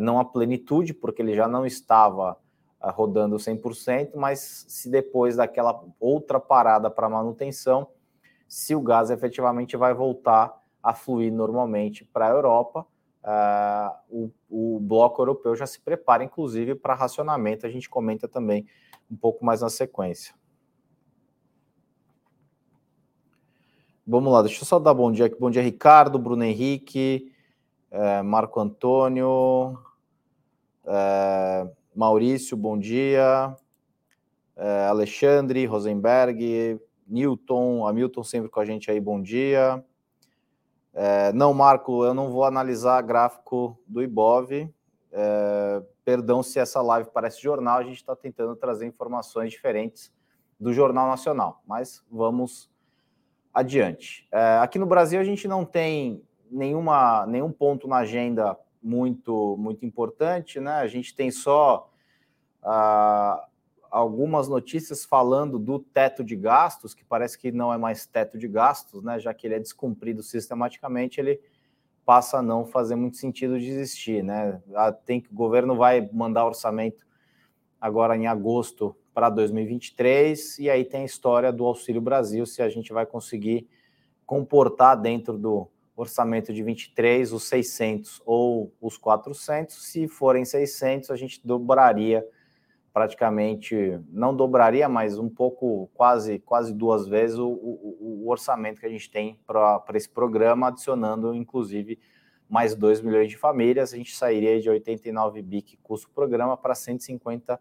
não 0.00 0.18
a 0.18 0.24
plenitude, 0.24 0.92
porque 0.94 1.22
ele 1.22 1.34
já 1.34 1.46
não 1.46 1.64
estava 1.64 2.38
rodando 2.80 3.36
100%, 3.36 4.12
mas 4.14 4.64
se 4.68 4.90
depois 4.90 5.36
daquela 5.36 5.84
outra 5.98 6.38
parada 6.38 6.90
para 6.90 7.08
manutenção, 7.08 7.88
se 8.48 8.74
o 8.74 8.80
gás 8.80 9.10
efetivamente 9.10 9.76
vai 9.76 9.92
voltar 9.92 10.54
a 10.82 10.94
fluir 10.94 11.32
normalmente 11.32 12.04
para 12.04 12.26
a 12.26 12.30
Europa, 12.30 12.86
uh, 13.24 13.96
o, 14.08 14.30
o, 14.48 14.80
bloco 14.80 15.20
europeu 15.20 15.56
já 15.56 15.66
se 15.66 15.80
prepara, 15.80 16.22
inclusive, 16.22 16.74
para 16.76 16.94
racionamento. 16.94 17.66
A 17.66 17.68
gente 17.68 17.90
comenta 17.90 18.28
também 18.28 18.66
um 19.10 19.16
pouco 19.16 19.44
mais 19.44 19.60
na 19.60 19.68
sequência. 19.68 20.34
Vamos 24.06 24.32
lá, 24.32 24.42
deixa 24.42 24.62
eu 24.62 24.66
só 24.66 24.78
dar 24.78 24.94
bom 24.94 25.10
dia 25.10 25.26
aqui. 25.26 25.36
Bom 25.40 25.50
dia, 25.50 25.62
Ricardo, 25.62 26.16
Bruno 26.16 26.44
Henrique, 26.44 27.32
é, 27.90 28.22
Marco 28.22 28.60
Antônio, 28.60 29.78
é, 30.84 31.68
Maurício, 31.94 32.56
bom 32.56 32.78
dia, 32.78 33.56
é, 34.56 34.86
Alexandre, 34.86 35.66
Rosenberg, 35.66 36.80
Newton, 37.06 37.86
Hamilton 37.86 38.22
sempre 38.24 38.48
com 38.48 38.60
a 38.60 38.64
gente 38.64 38.90
aí, 38.90 39.00
bom 39.00 39.20
dia. 39.20 39.84
Não, 41.34 41.52
Marco, 41.52 42.06
eu 42.06 42.14
não 42.14 42.30
vou 42.30 42.42
analisar 42.44 43.02
gráfico 43.02 43.78
do 43.86 44.02
Ibov. 44.02 44.50
Perdão 46.02 46.42
se 46.42 46.58
essa 46.58 46.80
live 46.80 47.10
parece 47.12 47.40
jornal, 47.40 47.78
a 47.78 47.82
gente 47.82 47.98
está 47.98 48.16
tentando 48.16 48.56
trazer 48.56 48.86
informações 48.86 49.50
diferentes 49.50 50.10
do 50.58 50.72
Jornal 50.72 51.06
Nacional, 51.06 51.62
mas 51.66 52.02
vamos 52.10 52.70
adiante. 53.52 54.26
Aqui 54.62 54.78
no 54.78 54.86
Brasil 54.86 55.20
a 55.20 55.24
gente 55.24 55.46
não 55.46 55.66
tem 55.66 56.24
nenhuma, 56.50 57.26
nenhum 57.26 57.52
ponto 57.52 57.88
na 57.88 57.96
agenda 57.98 58.56
muito, 58.82 59.56
muito 59.58 59.84
importante, 59.84 60.60
né? 60.60 60.74
A 60.74 60.86
gente 60.86 61.14
tem 61.14 61.30
só 61.30 61.90
ah, 62.62 63.46
algumas 63.90 64.48
notícias 64.48 65.04
falando 65.04 65.58
do 65.58 65.78
teto 65.78 66.22
de 66.22 66.36
gastos, 66.36 66.94
que 66.94 67.04
parece 67.04 67.38
que 67.38 67.50
não 67.50 67.72
é 67.72 67.78
mais 67.78 68.06
teto 68.06 68.38
de 68.38 68.46
gastos, 68.46 69.02
né? 69.02 69.18
Já 69.18 69.34
que 69.34 69.46
ele 69.46 69.54
é 69.54 69.58
descumprido 69.58 70.22
sistematicamente, 70.22 71.20
ele 71.20 71.40
passa 72.04 72.38
a 72.38 72.42
não 72.42 72.64
fazer 72.64 72.94
muito 72.94 73.16
sentido 73.16 73.58
de 73.58 73.68
existir, 73.68 74.22
né? 74.22 74.60
Ah, 74.74 74.92
tem 74.92 75.20
que 75.20 75.30
o 75.32 75.34
governo 75.34 75.76
vai 75.76 76.08
mandar 76.12 76.46
orçamento 76.46 77.04
agora 77.80 78.16
em 78.16 78.26
agosto 78.26 78.96
para 79.12 79.28
2023 79.30 80.58
e 80.58 80.70
aí 80.70 80.84
tem 80.84 81.02
a 81.02 81.06
história 81.06 81.52
do 81.52 81.64
Auxílio 81.64 82.00
Brasil, 82.00 82.44
se 82.46 82.62
a 82.62 82.68
gente 82.68 82.92
vai 82.92 83.06
conseguir 83.06 83.66
comportar 84.26 85.00
dentro 85.00 85.38
do 85.38 85.68
orçamento 85.96 86.52
de 86.52 86.62
23, 86.62 87.32
os 87.32 87.44
600 87.44 88.22
ou 88.24 88.72
os 88.80 88.98
400. 88.98 89.74
Se 89.74 90.06
forem 90.06 90.44
600, 90.44 91.10
a 91.10 91.16
gente 91.16 91.40
dobraria 91.44 92.26
praticamente, 92.92 94.00
não 94.08 94.34
dobraria, 94.34 94.88
mas 94.88 95.18
um 95.18 95.28
pouco, 95.28 95.90
quase, 95.92 96.38
quase 96.38 96.72
duas 96.72 97.06
vezes 97.06 97.36
o, 97.38 97.46
o, 97.46 98.22
o 98.24 98.30
orçamento 98.30 98.80
que 98.80 98.86
a 98.86 98.90
gente 98.90 99.10
tem 99.10 99.38
para 99.46 99.84
esse 99.92 100.08
programa, 100.08 100.68
adicionando 100.68 101.34
inclusive 101.34 101.98
mais 102.48 102.74
2 102.74 103.02
milhões 103.02 103.28
de 103.28 103.36
famílias, 103.36 103.92
a 103.92 103.96
gente 103.96 104.16
sairia 104.16 104.58
de 104.60 104.70
89 104.70 105.42
bi 105.42 105.60
que 105.60 105.76
custa 105.76 106.08
o 106.08 106.10
programa 106.10 106.56
para 106.56 106.74
150 106.74 107.60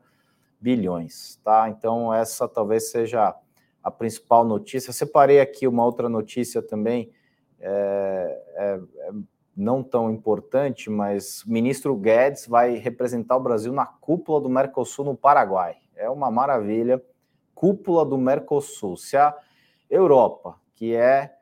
bilhões, 0.60 1.40
tá? 1.44 1.68
Então 1.70 2.14
essa 2.14 2.48
talvez 2.48 2.90
seja 2.92 3.36
a 3.84 3.92
principal 3.92 4.46
notícia. 4.46 4.90
Eu 4.90 4.94
separei 4.94 5.42
aqui 5.42 5.68
uma 5.68 5.84
outra 5.84 6.08
notícia 6.08 6.62
também, 6.62 7.12
é, 7.60 8.42
é, 8.56 8.80
é, 8.98 9.12
não 9.56 9.82
tão 9.82 10.12
importante, 10.12 10.90
mas 10.90 11.44
o 11.44 11.52
ministro 11.52 11.96
Guedes 11.96 12.48
vai 12.48 12.76
representar 12.76 13.38
o 13.38 13.44
Brasil 13.44 13.72
na 13.72 13.86
cúpula 13.86 14.42
do 14.42 14.50
Mercosul 14.50 15.06
no 15.06 15.16
Paraguai. 15.16 15.78
É 15.96 16.10
uma 16.10 16.30
maravilha. 16.30 17.02
Cúpula 17.54 18.06
do 18.06 18.18
Mercosul. 18.18 18.98
Se 18.98 19.16
a 19.16 19.34
Europa, 19.90 20.60
que 20.74 20.94
é 20.94 21.34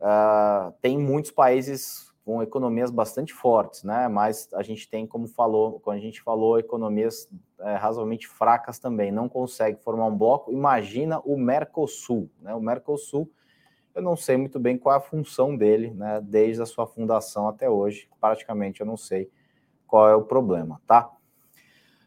uh, 0.00 0.72
tem 0.80 0.98
muitos 0.98 1.30
países 1.30 2.08
com 2.28 2.42
economias 2.42 2.90
bastante 2.90 3.32
fortes, 3.32 3.84
né? 3.84 4.06
Mas 4.06 4.50
a 4.52 4.62
gente 4.62 4.86
tem, 4.86 5.06
como 5.06 5.26
falou, 5.26 5.80
quando 5.80 5.96
a 5.96 6.00
gente 6.00 6.20
falou, 6.20 6.58
economias 6.58 7.26
é, 7.58 7.74
razoavelmente 7.74 8.28
fracas 8.28 8.78
também, 8.78 9.10
não 9.10 9.30
consegue 9.30 9.82
formar 9.82 10.04
um 10.04 10.14
bloco. 10.14 10.52
Imagina 10.52 11.20
o 11.20 11.38
Mercosul, 11.38 12.28
né? 12.42 12.54
O 12.54 12.60
Mercosul, 12.60 13.30
eu 13.98 14.02
não 14.02 14.16
sei 14.16 14.36
muito 14.36 14.58
bem 14.60 14.78
qual 14.78 14.94
é 14.94 14.98
a 14.98 15.00
função 15.00 15.56
dele, 15.56 15.90
né? 15.90 16.20
Desde 16.22 16.62
a 16.62 16.66
sua 16.66 16.86
fundação 16.86 17.48
até 17.48 17.68
hoje, 17.68 18.08
praticamente 18.20 18.80
eu 18.80 18.86
não 18.86 18.96
sei 18.96 19.28
qual 19.86 20.08
é 20.08 20.14
o 20.14 20.22
problema, 20.22 20.80
tá? 20.86 21.10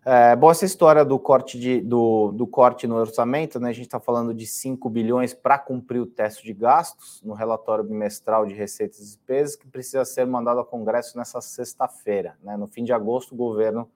É, 0.04 0.36
bom, 0.36 0.50
essa 0.50 0.66
história 0.66 1.06
do 1.06 1.20
corte, 1.20 1.60
de, 1.60 1.80
do, 1.80 2.32
do 2.32 2.48
corte 2.48 2.88
no 2.88 2.96
orçamento, 2.96 3.60
né? 3.60 3.70
A 3.70 3.74
gente 3.74 3.86
está 3.86 4.00
falando 4.00 4.34
de 4.34 4.48
5 4.48 4.90
bilhões 4.90 5.34
para 5.34 5.60
cumprir 5.60 6.00
o 6.00 6.08
teste 6.08 6.44
de 6.44 6.54
gastos 6.54 7.22
no 7.24 7.34
relatório 7.34 7.84
bimestral 7.84 8.46
de 8.46 8.54
receitas 8.54 9.00
e 9.00 9.04
despesas, 9.04 9.56
que 9.56 9.68
precisa 9.68 10.04
ser 10.06 10.26
mandado 10.26 10.60
ao 10.60 10.66
Congresso 10.66 11.18
nessa 11.18 11.40
sexta-feira. 11.40 12.36
Né? 12.42 12.58
No 12.58 12.68
fim 12.68 12.84
de 12.84 12.94
agosto, 12.94 13.34
o 13.34 13.38
governo 13.38 13.92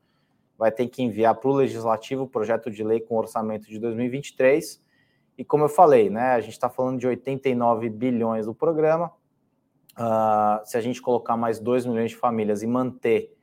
vai 0.58 0.72
ter 0.72 0.88
que 0.88 1.02
enviar 1.02 1.34
para 1.36 1.50
o 1.50 1.54
Legislativo 1.54 2.24
o 2.24 2.28
projeto 2.28 2.70
de 2.70 2.84
lei 2.84 3.00
com 3.00 3.16
orçamento 3.16 3.68
de 3.68 3.80
2023. 3.80 4.84
E 5.38 5.44
como 5.44 5.66
eu 5.66 5.70
falei, 5.70 6.10
né? 6.10 6.34
A 6.34 6.40
gente 6.40 6.54
está 6.54 6.70
falando 6.70 7.00
de 7.00 7.08
89 7.08 7.90
bilhões 7.90 8.46
do 8.46 8.54
programa. 8.54 9.12
Uh, 9.98 10.66
se 10.66 10.78
a 10.78 10.82
gente 10.82 11.02
colocar 11.02 11.38
mais 11.38 11.60
2 11.60 11.86
milhões 11.86 12.12
de 12.12 12.18
famílias 12.18 12.64
e 12.64 12.68
manter 12.68 13.34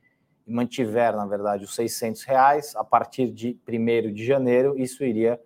mantiver, 0.45 1.15
na 1.15 1.25
verdade, 1.25 1.63
os 1.63 1.73
600 1.73 2.23
reais, 2.23 2.75
a 2.75 2.83
partir 2.83 3.31
de 3.31 3.57
1 3.67 4.13
de 4.13 4.25
janeiro, 4.25 4.77
isso 4.77 5.03
iria 5.03 5.39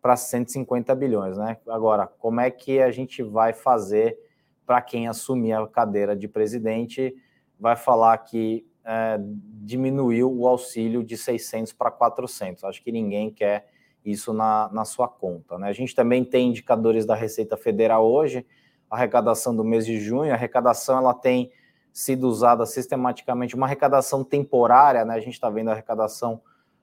para 0.00 0.16
150 0.16 0.94
bilhões. 0.94 1.36
Né? 1.36 1.56
Agora, 1.68 2.06
como 2.06 2.40
é 2.40 2.50
que 2.50 2.80
a 2.80 2.90
gente 2.90 3.22
vai 3.22 3.52
fazer 3.52 4.16
para 4.64 4.80
quem 4.80 5.08
assumir 5.08 5.52
a 5.52 5.66
cadeira 5.66 6.14
de 6.14 6.28
presidente? 6.28 7.14
Vai 7.58 7.74
falar 7.74 8.16
que 8.18 8.64
é, 8.84 9.18
diminuiu 9.20 10.32
o 10.32 10.46
auxílio 10.46 11.02
de 11.02 11.16
600 11.16 11.72
para 11.72 11.90
400. 11.90 12.62
Acho 12.64 12.82
que 12.82 12.92
ninguém 12.92 13.30
quer 13.30 13.68
isso 14.10 14.32
na, 14.32 14.70
na 14.72 14.84
sua 14.84 15.08
conta. 15.08 15.58
Né? 15.58 15.68
A 15.68 15.72
gente 15.72 15.94
também 15.94 16.24
tem 16.24 16.48
indicadores 16.48 17.04
da 17.04 17.14
Receita 17.14 17.56
Federal 17.56 18.06
hoje, 18.06 18.46
arrecadação 18.90 19.54
do 19.54 19.64
mês 19.64 19.84
de 19.84 19.98
junho, 19.98 20.30
a 20.30 20.34
arrecadação 20.34 20.98
ela 20.98 21.12
tem 21.12 21.50
sido 21.92 22.28
usada 22.28 22.66
sistematicamente, 22.66 23.54
uma 23.54 23.66
arrecadação 23.66 24.22
temporária, 24.22 25.04
né? 25.04 25.14
A 25.14 25.20
gente 25.20 25.32
está 25.32 25.48
vendo 25.48 25.70
a 25.70 25.72
arrecadação 25.72 26.42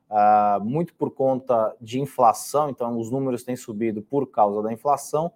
uh, 0.10 0.64
muito 0.64 0.94
por 0.96 1.12
conta 1.12 1.76
de 1.80 2.00
inflação, 2.00 2.70
então 2.70 3.00
os 3.00 3.12
números 3.12 3.44
têm 3.44 3.56
subido 3.56 4.02
por 4.02 4.26
causa 4.26 4.64
da 4.64 4.74
inflação, 4.74 5.32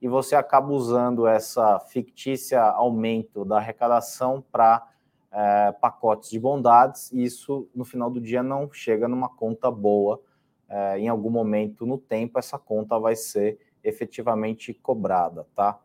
e 0.00 0.08
você 0.08 0.34
acaba 0.34 0.72
usando 0.72 1.26
essa 1.26 1.78
fictícia 1.78 2.62
aumento 2.62 3.44
da 3.44 3.58
arrecadação 3.58 4.42
para 4.50 4.86
uh, 5.30 5.78
pacotes 5.78 6.30
de 6.30 6.40
bondades, 6.40 7.12
e 7.12 7.22
isso 7.22 7.68
no 7.74 7.84
final 7.84 8.10
do 8.10 8.20
dia 8.20 8.42
não 8.42 8.72
chega 8.72 9.06
numa 9.06 9.28
conta 9.28 9.70
boa. 9.70 10.20
Uh, 10.68 10.98
em 10.98 11.08
algum 11.08 11.30
momento 11.30 11.86
no 11.86 11.96
tempo, 11.96 12.38
essa 12.38 12.58
conta 12.58 12.98
vai 12.98 13.16
ser 13.16 13.58
efetivamente 13.82 14.74
cobrada, 14.74 15.46
tá? 15.54 15.80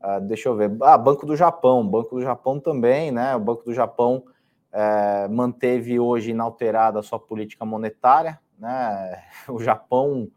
Uh, 0.00 0.20
deixa 0.20 0.48
eu 0.48 0.56
ver. 0.56 0.70
Ah, 0.82 0.98
Banco 0.98 1.24
do 1.24 1.34
Japão. 1.34 1.86
Banco 1.86 2.16
do 2.16 2.22
Japão 2.22 2.60
também, 2.60 3.10
né? 3.10 3.34
O 3.34 3.40
Banco 3.40 3.64
do 3.64 3.72
Japão 3.72 4.24
é, 4.72 5.26
manteve 5.28 5.98
hoje 5.98 6.30
inalterada 6.30 6.98
a 6.98 7.02
sua 7.02 7.18
política 7.18 7.64
monetária, 7.64 8.38
né? 8.58 9.24
O 9.48 9.58
Japão, 9.60 10.30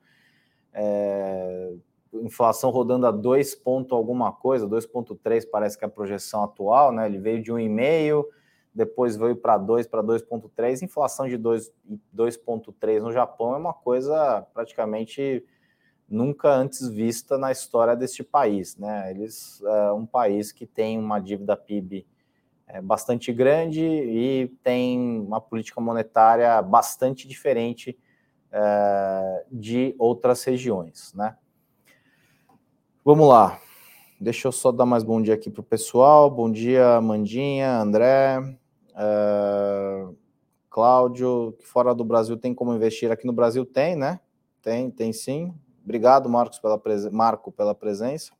é, 0.74 1.74
inflação 2.13 2.69
rodando 2.69 3.05
a 3.05 3.12
2 3.12 3.55
ponto 3.55 3.93
alguma 3.93 4.31
coisa, 4.31 4.67
2,3 4.67 5.45
parece 5.50 5.77
que 5.77 5.83
é 5.83 5.88
a 5.88 5.91
projeção 5.91 6.43
atual, 6.43 6.91
né? 6.91 7.05
Ele 7.05 7.19
veio 7.19 7.41
de 7.41 7.51
1,5, 7.51 8.25
depois 8.74 9.18
veio 9.18 9.36
para 9.36 9.58
2, 9.58 9.88
para 9.88 10.04
2,3. 10.04 10.82
Inflação 10.82 11.28
de 11.28 11.38
2,3 11.38 13.01
no 13.01 13.12
Japão 13.12 13.54
é 13.54 13.58
uma 13.58 13.74
coisa 13.74 14.46
praticamente 14.54 15.46
nunca 16.08 16.50
antes 16.50 16.88
vista 16.90 17.38
na 17.38 17.51
história 17.51 17.96
deste 17.96 18.24
país. 18.24 18.78
Né? 18.78 19.12
Eles 19.12 19.62
é 19.63 19.92
um 19.92 20.06
país 20.06 20.51
que 20.51 20.66
tem 20.66 20.98
uma 20.98 21.20
dívida 21.20 21.56
PIB 21.56 22.06
é, 22.68 22.82
bastante 22.82 23.34
grande 23.34 23.82
e 23.82 24.48
tem 24.63 25.20
uma 25.20 25.42
política 25.42 25.82
monetária 25.82 26.62
bastante 26.62 27.28
diferente 27.28 27.98
é, 28.51 29.46
de 29.51 29.96
outras 30.00 30.44
regiões. 30.44 31.13
Né? 31.13 31.36
Vamos 33.04 33.28
lá. 33.28 33.60
Deixa 34.20 34.48
eu 34.48 34.51
só 34.51 34.72
dar 34.72 34.86
mais 34.86 35.04
bom 35.04 35.22
dia 35.22 35.34
aqui 35.34 35.50
para 35.50 35.62
o 35.62 35.63
pessoal. 35.63 36.30
Bom 36.30 36.51
dia, 36.51 37.01
Mandinha, 37.01 37.80
André, 37.80 38.38
é, 38.95 40.07
Cláudio. 40.69 41.57
Fora 41.62 41.93
do 41.93 42.03
Brasil 42.03 42.38
tem 42.38 42.53
como 42.53 42.74
investir? 42.74 43.12
Aqui 43.12 43.25
no 43.25 43.33
Brasil 43.33 43.65
tem, 43.65 43.95
né? 43.95 44.19
Tem, 44.62 44.89
tem 44.89 45.12
sim. 45.12 45.53
Obrigado, 45.83 46.29
Marcos, 46.29 46.60
pela 46.60 46.77
presen... 46.77 47.12
Marco, 47.12 47.51
pela 47.51 47.74
presença. 47.74 48.31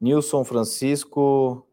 Nilson 0.00 0.44
Francisco. 0.44 1.66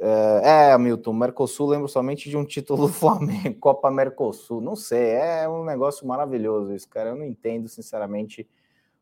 É, 0.00 0.40
é, 0.42 0.72
Hamilton, 0.72 1.12
Mercosul 1.12 1.68
lembro 1.68 1.86
somente 1.86 2.30
de 2.30 2.36
um 2.36 2.44
título 2.44 2.86
do 2.86 2.88
Flamengo, 2.92 3.58
Copa 3.60 3.90
Mercosul. 3.90 4.60
Não 4.62 4.74
sei, 4.74 5.10
é 5.10 5.46
um 5.46 5.62
negócio 5.62 6.06
maravilhoso 6.06 6.74
isso, 6.74 6.88
cara. 6.88 7.10
Eu 7.10 7.16
não 7.16 7.24
entendo, 7.26 7.68
sinceramente, 7.68 8.48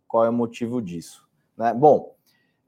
qual 0.09 0.25
é 0.25 0.31
o 0.31 0.33
motivo 0.33 0.83
disso. 0.83 1.29
Né? 1.57 1.73
Bom, 1.73 2.17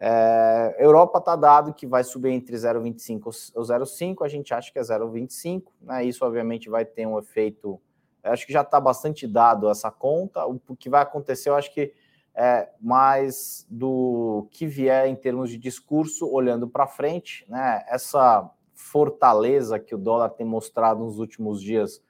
é, 0.00 0.76
Europa 0.78 1.19
está 1.19 1.37
dado 1.37 1.75
que 1.75 1.87
vai 1.87 2.02
subir 2.02 2.30
entre 2.30 2.57
0,25 2.57 3.52
ou 3.54 3.62
0,5, 3.62 4.25
a 4.25 4.28
gente 4.28 4.54
acha 4.54 4.73
que 4.73 4.78
é 4.78 4.83
0,25, 4.83 5.64
né? 5.83 6.02
Isso, 6.04 6.25
obviamente, 6.25 6.71
vai 6.71 6.87
ter 6.87 7.07
um 7.07 7.19
efeito 7.19 7.78
acho 8.23 8.47
que 8.47 8.52
já 8.52 8.62
está 8.62 8.80
bastante 8.80 9.26
dado 9.26 9.69
essa 9.71 9.90
conta. 9.90 10.45
O 10.47 10.59
que 10.76 10.90
vai 10.90 11.02
acontecer, 11.02 11.49
eu 11.49 11.54
acho 11.54 11.73
que 11.73 11.92
é 12.35 12.69
mais 12.80 13.66
do 13.69 14.47
que 14.50 14.66
vier 14.66 15.07
em 15.07 15.16
termos 15.16 15.50
de 15.50 15.59
discurso, 15.59 16.30
olhando 16.30 16.69
para 16.69 16.87
frente, 16.87 17.45
né? 17.49 17.85
Essa 17.88 18.49
fortaleza 18.75 19.78
que 19.78 19.95
o 19.95 19.99
dólar 19.99 20.30
tem 20.30 20.47
mostrado 20.47 21.04
nos 21.04 21.19
últimos 21.19 21.61
dias 21.61 22.02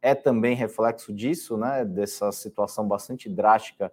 é 0.00 0.14
também 0.14 0.54
reflexo 0.54 1.12
disso, 1.12 1.56
né? 1.56 1.84
Dessa 1.84 2.30
situação 2.30 2.86
bastante 2.86 3.28
drástica 3.28 3.92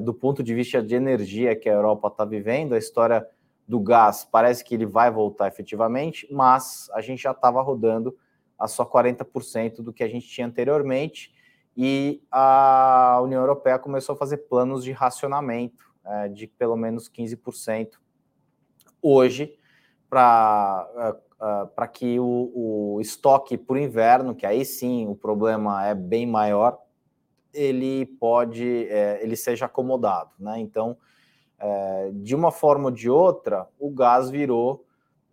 do 0.00 0.14
ponto 0.14 0.42
de 0.42 0.54
vista 0.54 0.82
de 0.82 0.94
energia 0.94 1.54
que 1.54 1.68
a 1.68 1.72
Europa 1.72 2.08
está 2.08 2.24
vivendo. 2.24 2.74
A 2.74 2.78
história 2.78 3.26
do 3.66 3.80
gás 3.80 4.26
parece 4.30 4.64
que 4.64 4.74
ele 4.74 4.86
vai 4.86 5.10
voltar 5.10 5.48
efetivamente, 5.48 6.26
mas 6.30 6.88
a 6.92 7.00
gente 7.00 7.22
já 7.22 7.32
estava 7.32 7.62
rodando 7.62 8.16
a 8.58 8.68
só 8.68 8.84
40% 8.84 9.82
do 9.82 9.92
que 9.92 10.04
a 10.04 10.08
gente 10.08 10.28
tinha 10.28 10.46
anteriormente, 10.46 11.34
e 11.76 12.22
a 12.30 13.20
União 13.22 13.40
Europeia 13.40 13.78
começou 13.78 14.14
a 14.14 14.18
fazer 14.18 14.38
planos 14.38 14.84
de 14.84 14.92
racionamento 14.92 15.84
é, 16.04 16.28
de 16.28 16.46
pelo 16.46 16.76
menos 16.76 17.10
15% 17.10 17.92
hoje, 19.02 19.58
para 20.08 21.20
uh, 21.40 21.84
uh, 21.84 21.88
que 21.92 22.20
o, 22.20 22.94
o 22.94 23.00
estoque 23.00 23.58
para 23.58 23.74
o 23.74 23.78
inverno, 23.78 24.34
que 24.34 24.46
aí 24.46 24.64
sim 24.64 25.08
o 25.08 25.16
problema 25.16 25.84
é 25.84 25.94
bem 25.94 26.26
maior, 26.26 26.78
ele 27.54 28.04
pode, 28.04 28.86
é, 28.88 29.20
ele 29.22 29.36
seja 29.36 29.66
acomodado, 29.66 30.30
né? 30.38 30.58
Então, 30.58 30.96
é, 31.58 32.10
de 32.12 32.34
uma 32.34 32.50
forma 32.50 32.86
ou 32.86 32.90
de 32.90 33.08
outra, 33.08 33.68
o 33.78 33.90
gás 33.90 34.28
virou 34.28 34.84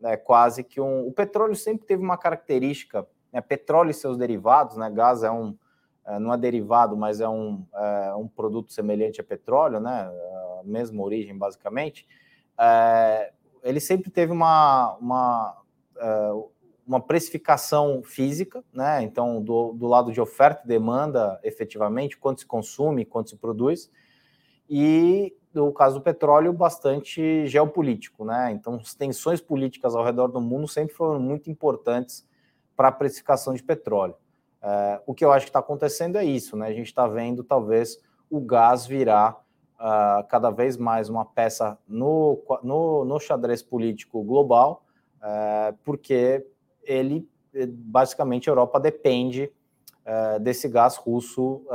é 0.04 0.18
quase 0.18 0.64
que 0.64 0.82
um. 0.82 1.08
O 1.08 1.12
petróleo 1.12 1.56
sempre 1.56 1.86
teve 1.86 2.02
uma 2.02 2.18
característica, 2.18 3.06
né, 3.32 3.42
petróleo 3.42 3.92
e 3.92 3.94
seus 3.94 4.18
derivados, 4.18 4.76
né? 4.78 4.90
Gás 4.90 5.24
é 5.24 5.32
um, 5.32 5.56
é, 6.06 6.20
não 6.20 6.34
é 6.34 6.38
derivado, 6.38 6.98
mas 6.98 7.22
é 7.22 7.30
um, 7.30 7.66
é 7.74 8.16
um 8.16 8.28
produto 8.28 8.74
semelhante 8.74 9.22
a 9.22 9.24
petróleo, 9.24 9.80
né? 9.80 10.12
A 10.60 10.64
mesma 10.64 11.02
origem, 11.04 11.38
basicamente. 11.38 12.08
É, 12.60 13.32
ele 13.64 13.80
sempre 13.80 14.10
teve 14.10 14.32
uma, 14.32 14.96
uma, 15.00 15.58
é, 15.98 16.32
uma 16.92 17.00
precificação 17.00 18.04
física, 18.04 18.62
né? 18.74 19.02
Então, 19.02 19.42
do, 19.42 19.72
do 19.72 19.88
lado 19.88 20.12
de 20.12 20.20
oferta 20.20 20.64
e 20.66 20.68
demanda, 20.68 21.40
efetivamente, 21.42 22.18
quanto 22.18 22.42
se 22.42 22.46
consome, 22.46 23.06
quanto 23.06 23.30
se 23.30 23.38
produz. 23.38 23.90
E 24.70 25.34
no 25.54 25.72
caso 25.72 26.00
do 26.00 26.02
petróleo, 26.02 26.52
bastante 26.52 27.48
geopolítico, 27.48 28.26
né? 28.26 28.52
Então, 28.52 28.76
as 28.76 28.94
tensões 28.94 29.40
políticas 29.40 29.96
ao 29.96 30.04
redor 30.04 30.28
do 30.28 30.42
mundo 30.42 30.68
sempre 30.68 30.94
foram 30.94 31.18
muito 31.18 31.50
importantes 31.50 32.28
para 32.76 32.90
a 32.90 32.92
precificação 32.92 33.54
de 33.54 33.64
petróleo. 33.64 34.16
É, 34.62 35.02
o 35.06 35.14
que 35.14 35.24
eu 35.24 35.32
acho 35.32 35.46
que 35.46 35.50
está 35.50 35.60
acontecendo 35.60 36.18
é 36.18 36.26
isso, 36.26 36.58
né? 36.58 36.68
A 36.68 36.74
gente 36.74 36.88
está 36.88 37.08
vendo 37.08 37.42
talvez 37.42 37.98
o 38.30 38.42
gás 38.42 38.86
virar 38.86 39.42
uh, 39.80 40.28
cada 40.28 40.50
vez 40.50 40.76
mais 40.76 41.08
uma 41.08 41.24
peça 41.24 41.78
no, 41.88 42.42
no, 42.62 43.06
no 43.06 43.18
xadrez 43.18 43.64
político 43.64 44.22
global, 44.24 44.84
uh, 45.18 45.78
porque 45.86 46.46
ele 46.84 47.28
basicamente 47.68 48.50
a 48.50 48.52
Europa 48.52 48.80
depende 48.80 49.52
uh, 50.06 50.40
desse 50.40 50.70
gás 50.70 50.96
russo 50.96 51.66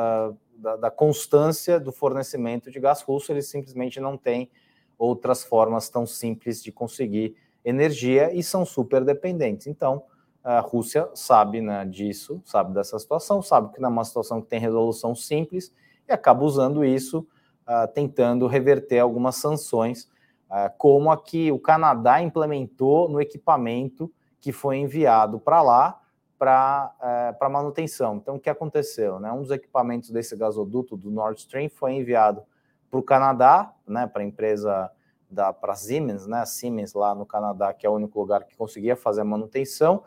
da, 0.57 0.77
da, 0.77 0.91
constância 0.91 1.79
do 1.79 1.93
fornecimento 1.93 2.71
de 2.71 2.81
gás 2.81 3.03
russo, 3.03 3.31
eles 3.31 3.47
simplesmente 3.47 4.01
não 4.01 4.17
têm 4.17 4.51
outras 4.99 5.45
formas 5.45 5.91
tão 5.91 6.07
simples 6.07 6.63
de 6.63 6.73
conseguir 6.73 7.37
energia 7.63 8.33
e 8.33 8.43
são 8.43 8.65
super 8.65 9.05
dependentes. 9.05 9.67
Então, 9.67 10.03
a 10.43 10.61
Rússia 10.61 11.11
sabe 11.13 11.61
né, 11.61 11.85
disso, 11.85 12.41
sabe 12.45 12.73
dessa 12.73 12.97
situação, 13.01 13.43
sabe 13.43 13.73
que 13.73 13.81
não 13.81 13.89
é 13.89 13.93
uma 13.93 14.05
situação 14.05 14.41
que 14.41 14.47
tem 14.47 14.61
resolução 14.61 15.13
simples 15.13 15.73
e 16.09 16.13
acaba 16.13 16.45
usando 16.45 16.85
isso, 16.85 17.27
uh, 17.67 17.93
tentando 17.93 18.47
reverter 18.47 19.01
algumas 19.01 19.35
sanções, 19.35 20.05
uh, 20.49 20.73
como 20.79 21.11
a 21.11 21.21
que 21.21 21.51
o 21.51 21.59
Canadá 21.59 22.23
implementou 22.23 23.09
no 23.09 23.21
equipamento 23.21 24.09
que 24.47 24.53
foi 24.53 24.77
enviado 24.77 25.41
para 25.41 25.61
lá 25.61 26.01
para 26.39 26.95
uh, 27.43 27.51
manutenção. 27.51 28.15
Então, 28.15 28.37
o 28.37 28.39
que 28.39 28.49
aconteceu? 28.49 29.19
Né? 29.19 29.33
Um 29.33 29.43
dos 29.43 29.51
equipamentos 29.51 30.09
desse 30.11 30.37
gasoduto 30.37 30.97
do 30.97 31.11
Nord 31.11 31.41
Stream 31.41 31.69
foi 31.69 31.95
enviado 31.95 32.45
para 32.89 33.01
o 33.01 33.03
Canadá, 33.03 33.73
né, 33.85 34.07
para 34.07 34.23
a 34.23 34.25
empresa 34.25 34.89
da 35.29 35.53
para 35.53 35.75
Siemens, 35.75 36.29
né, 36.29 36.47
Siemens 36.47 36.95
lá 36.95 37.13
no 37.13 37.27
Canadá, 37.27 37.75
que 37.75 37.85
é 37.85 37.91
o 37.91 37.95
único 37.95 38.21
lugar 38.21 38.45
que 38.45 38.57
conseguia 38.57 38.95
fazer 38.95 39.23
a 39.23 39.25
manutenção, 39.25 40.05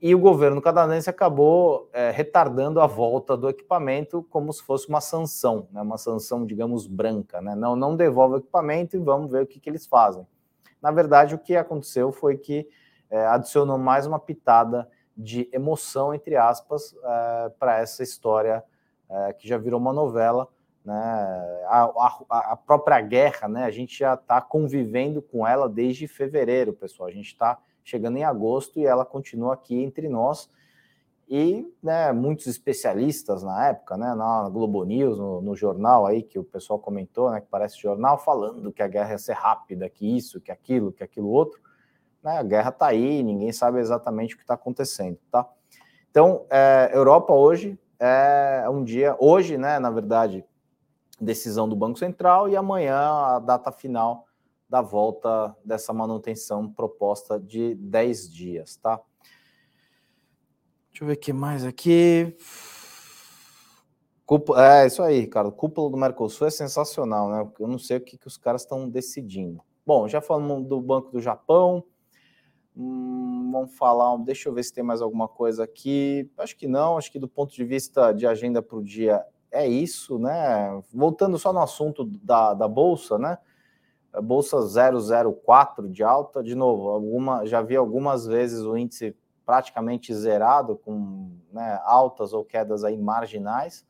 e 0.00 0.14
o 0.14 0.18
governo 0.20 0.62
canadense 0.62 1.10
acabou 1.10 1.90
é, 1.92 2.12
retardando 2.12 2.80
a 2.80 2.86
volta 2.86 3.36
do 3.36 3.48
equipamento 3.48 4.24
como 4.30 4.52
se 4.52 4.62
fosse 4.62 4.88
uma 4.88 5.00
sanção, 5.00 5.66
né, 5.72 5.82
uma 5.82 5.98
sanção, 5.98 6.46
digamos, 6.46 6.86
branca, 6.86 7.40
né, 7.40 7.56
não, 7.56 7.74
não 7.74 7.96
devolve 7.96 8.36
o 8.36 8.38
equipamento 8.38 8.94
e 8.94 9.00
vamos 9.00 9.28
ver 9.28 9.42
o 9.42 9.46
que, 9.46 9.58
que 9.58 9.68
eles 9.68 9.88
fazem. 9.88 10.24
Na 10.80 10.92
verdade, 10.92 11.34
o 11.34 11.38
que 11.38 11.56
aconteceu 11.56 12.12
foi 12.12 12.36
que 12.36 12.68
é, 13.12 13.26
adicionou 13.26 13.76
mais 13.76 14.06
uma 14.06 14.18
pitada 14.18 14.88
de 15.14 15.46
emoção, 15.52 16.14
entre 16.14 16.34
aspas, 16.34 16.96
é, 17.04 17.52
para 17.58 17.78
essa 17.78 18.02
história 18.02 18.64
é, 19.08 19.34
que 19.34 19.46
já 19.46 19.58
virou 19.58 19.78
uma 19.78 19.92
novela, 19.92 20.48
né? 20.82 20.94
A, 21.66 21.82
a, 21.84 22.52
a, 22.52 22.56
própria 22.56 23.00
guerra, 23.02 23.46
né? 23.46 23.64
A 23.64 23.70
gente 23.70 23.98
já 23.98 24.14
está 24.14 24.40
convivendo 24.40 25.20
com 25.20 25.46
ela 25.46 25.68
desde 25.68 26.08
fevereiro, 26.08 26.72
pessoal. 26.72 27.08
A 27.08 27.12
gente 27.12 27.26
está 27.26 27.58
chegando 27.84 28.16
em 28.16 28.24
agosto 28.24 28.80
e 28.80 28.86
ela 28.86 29.04
continua 29.04 29.52
aqui 29.54 29.76
entre 29.80 30.08
nós. 30.08 30.50
E 31.28 31.70
né, 31.82 32.12
muitos 32.12 32.46
especialistas 32.46 33.42
na 33.42 33.68
época, 33.68 33.96
né, 33.96 34.14
na 34.14 34.48
Globo 34.48 34.84
News, 34.84 35.18
no, 35.18 35.40
no, 35.40 35.54
jornal 35.54 36.04
aí 36.04 36.22
que 36.22 36.38
o 36.38 36.44
pessoal 36.44 36.78
comentou, 36.78 37.30
né, 37.30 37.40
que 37.40 37.46
parece 37.48 37.80
jornal, 37.80 38.18
falando 38.18 38.72
que 38.72 38.82
a 38.82 38.88
guerra 38.88 39.12
ia 39.12 39.18
ser 39.18 39.34
rápida, 39.34 39.88
que 39.88 40.16
isso, 40.16 40.40
que 40.40 40.50
aquilo, 40.50 40.92
que 40.92 41.02
aquilo 41.02 41.28
outro. 41.28 41.60
Né, 42.22 42.38
a 42.38 42.42
guerra 42.42 42.70
está 42.70 42.86
aí, 42.86 43.22
ninguém 43.22 43.52
sabe 43.52 43.80
exatamente 43.80 44.34
o 44.34 44.36
que 44.36 44.44
está 44.44 44.54
acontecendo, 44.54 45.18
tá? 45.30 45.48
Então, 46.10 46.46
é, 46.50 46.90
Europa 46.92 47.32
hoje 47.32 47.78
é 47.98 48.64
um 48.70 48.84
dia, 48.84 49.16
hoje, 49.18 49.58
né, 49.58 49.78
na 49.78 49.90
verdade, 49.90 50.44
decisão 51.20 51.68
do 51.68 51.74
Banco 51.74 51.98
Central 51.98 52.48
e 52.48 52.56
amanhã 52.56 52.98
a 52.98 53.38
data 53.38 53.72
final 53.72 54.26
da 54.68 54.80
volta 54.80 55.54
dessa 55.64 55.92
manutenção 55.92 56.72
proposta 56.72 57.38
de 57.38 57.74
10 57.74 58.32
dias, 58.32 58.76
tá? 58.76 59.00
Deixa 60.90 61.04
eu 61.04 61.08
ver 61.08 61.14
o 61.14 61.18
que 61.18 61.32
mais 61.32 61.64
aqui. 61.64 62.36
É 64.56 64.86
isso 64.86 65.02
aí, 65.02 65.26
cara. 65.26 65.50
Cúpula 65.50 65.90
do 65.90 65.96
Mercosul 65.96 66.46
é 66.46 66.50
sensacional, 66.50 67.28
né? 67.28 67.50
Eu 67.58 67.68
não 67.68 67.78
sei 67.78 67.98
o 67.98 68.00
que, 68.00 68.16
que 68.16 68.26
os 68.26 68.38
caras 68.38 68.62
estão 68.62 68.88
decidindo. 68.88 69.62
Bom, 69.84 70.08
já 70.08 70.20
falamos 70.20 70.66
do 70.66 70.80
Banco 70.80 71.10
do 71.10 71.20
Japão. 71.20 71.84
Hum, 72.76 73.50
vamos 73.52 73.76
falar. 73.76 74.16
Deixa 74.18 74.48
eu 74.48 74.52
ver 74.54 74.62
se 74.62 74.72
tem 74.72 74.82
mais 74.82 75.02
alguma 75.02 75.28
coisa 75.28 75.64
aqui. 75.64 76.30
Acho 76.38 76.56
que 76.56 76.66
não. 76.66 76.96
Acho 76.96 77.12
que 77.12 77.18
do 77.18 77.28
ponto 77.28 77.54
de 77.54 77.64
vista 77.64 78.12
de 78.12 78.26
agenda 78.26 78.62
para 78.62 78.76
o 78.76 78.82
dia 78.82 79.24
é 79.50 79.66
isso, 79.66 80.18
né? 80.18 80.82
Voltando 80.92 81.38
só 81.38 81.52
no 81.52 81.60
assunto 81.60 82.04
da, 82.04 82.54
da 82.54 82.66
bolsa, 82.66 83.18
né? 83.18 83.38
A 84.12 84.20
bolsa 84.20 84.58
004 84.60 85.88
de 85.88 86.02
alta, 86.02 86.42
de 86.42 86.54
novo, 86.54 86.88
alguma, 86.90 87.46
já 87.46 87.62
vi 87.62 87.76
algumas 87.76 88.26
vezes 88.26 88.60
o 88.62 88.76
índice 88.76 89.16
praticamente 89.44 90.14
zerado, 90.14 90.76
com 90.76 91.30
né, 91.50 91.80
altas 91.84 92.32
ou 92.32 92.44
quedas 92.44 92.84
aí 92.84 92.96
marginais. 92.96 93.86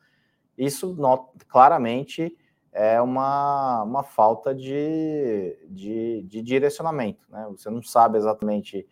Isso 0.57 0.95
not, 0.95 1.27
claramente 1.49 2.37
é 2.72 3.00
uma, 3.00 3.82
uma 3.82 4.02
falta 4.02 4.54
de, 4.54 5.58
de, 5.68 6.22
de 6.22 6.40
direcionamento. 6.40 7.26
Né? 7.28 7.46
Você 7.50 7.68
não 7.68 7.82
sabe 7.82 8.16
exatamente 8.16 8.88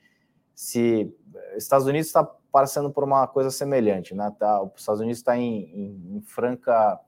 se 0.54 1.10
Estados 1.56 1.86
Unidos 1.86 2.08
está 2.08 2.22
passando 2.22 2.90
por 2.90 3.02
uma 3.02 3.26
coisa 3.26 3.50
semelhante, 3.50 4.14
né? 4.14 4.30
Tá, 4.38 4.62
os 4.62 4.80
Estados 4.80 5.00
Unidos 5.00 5.18
está 5.18 5.36
em, 5.36 5.62
em, 5.64 6.16
em, 6.16 6.20
franca 6.20 7.00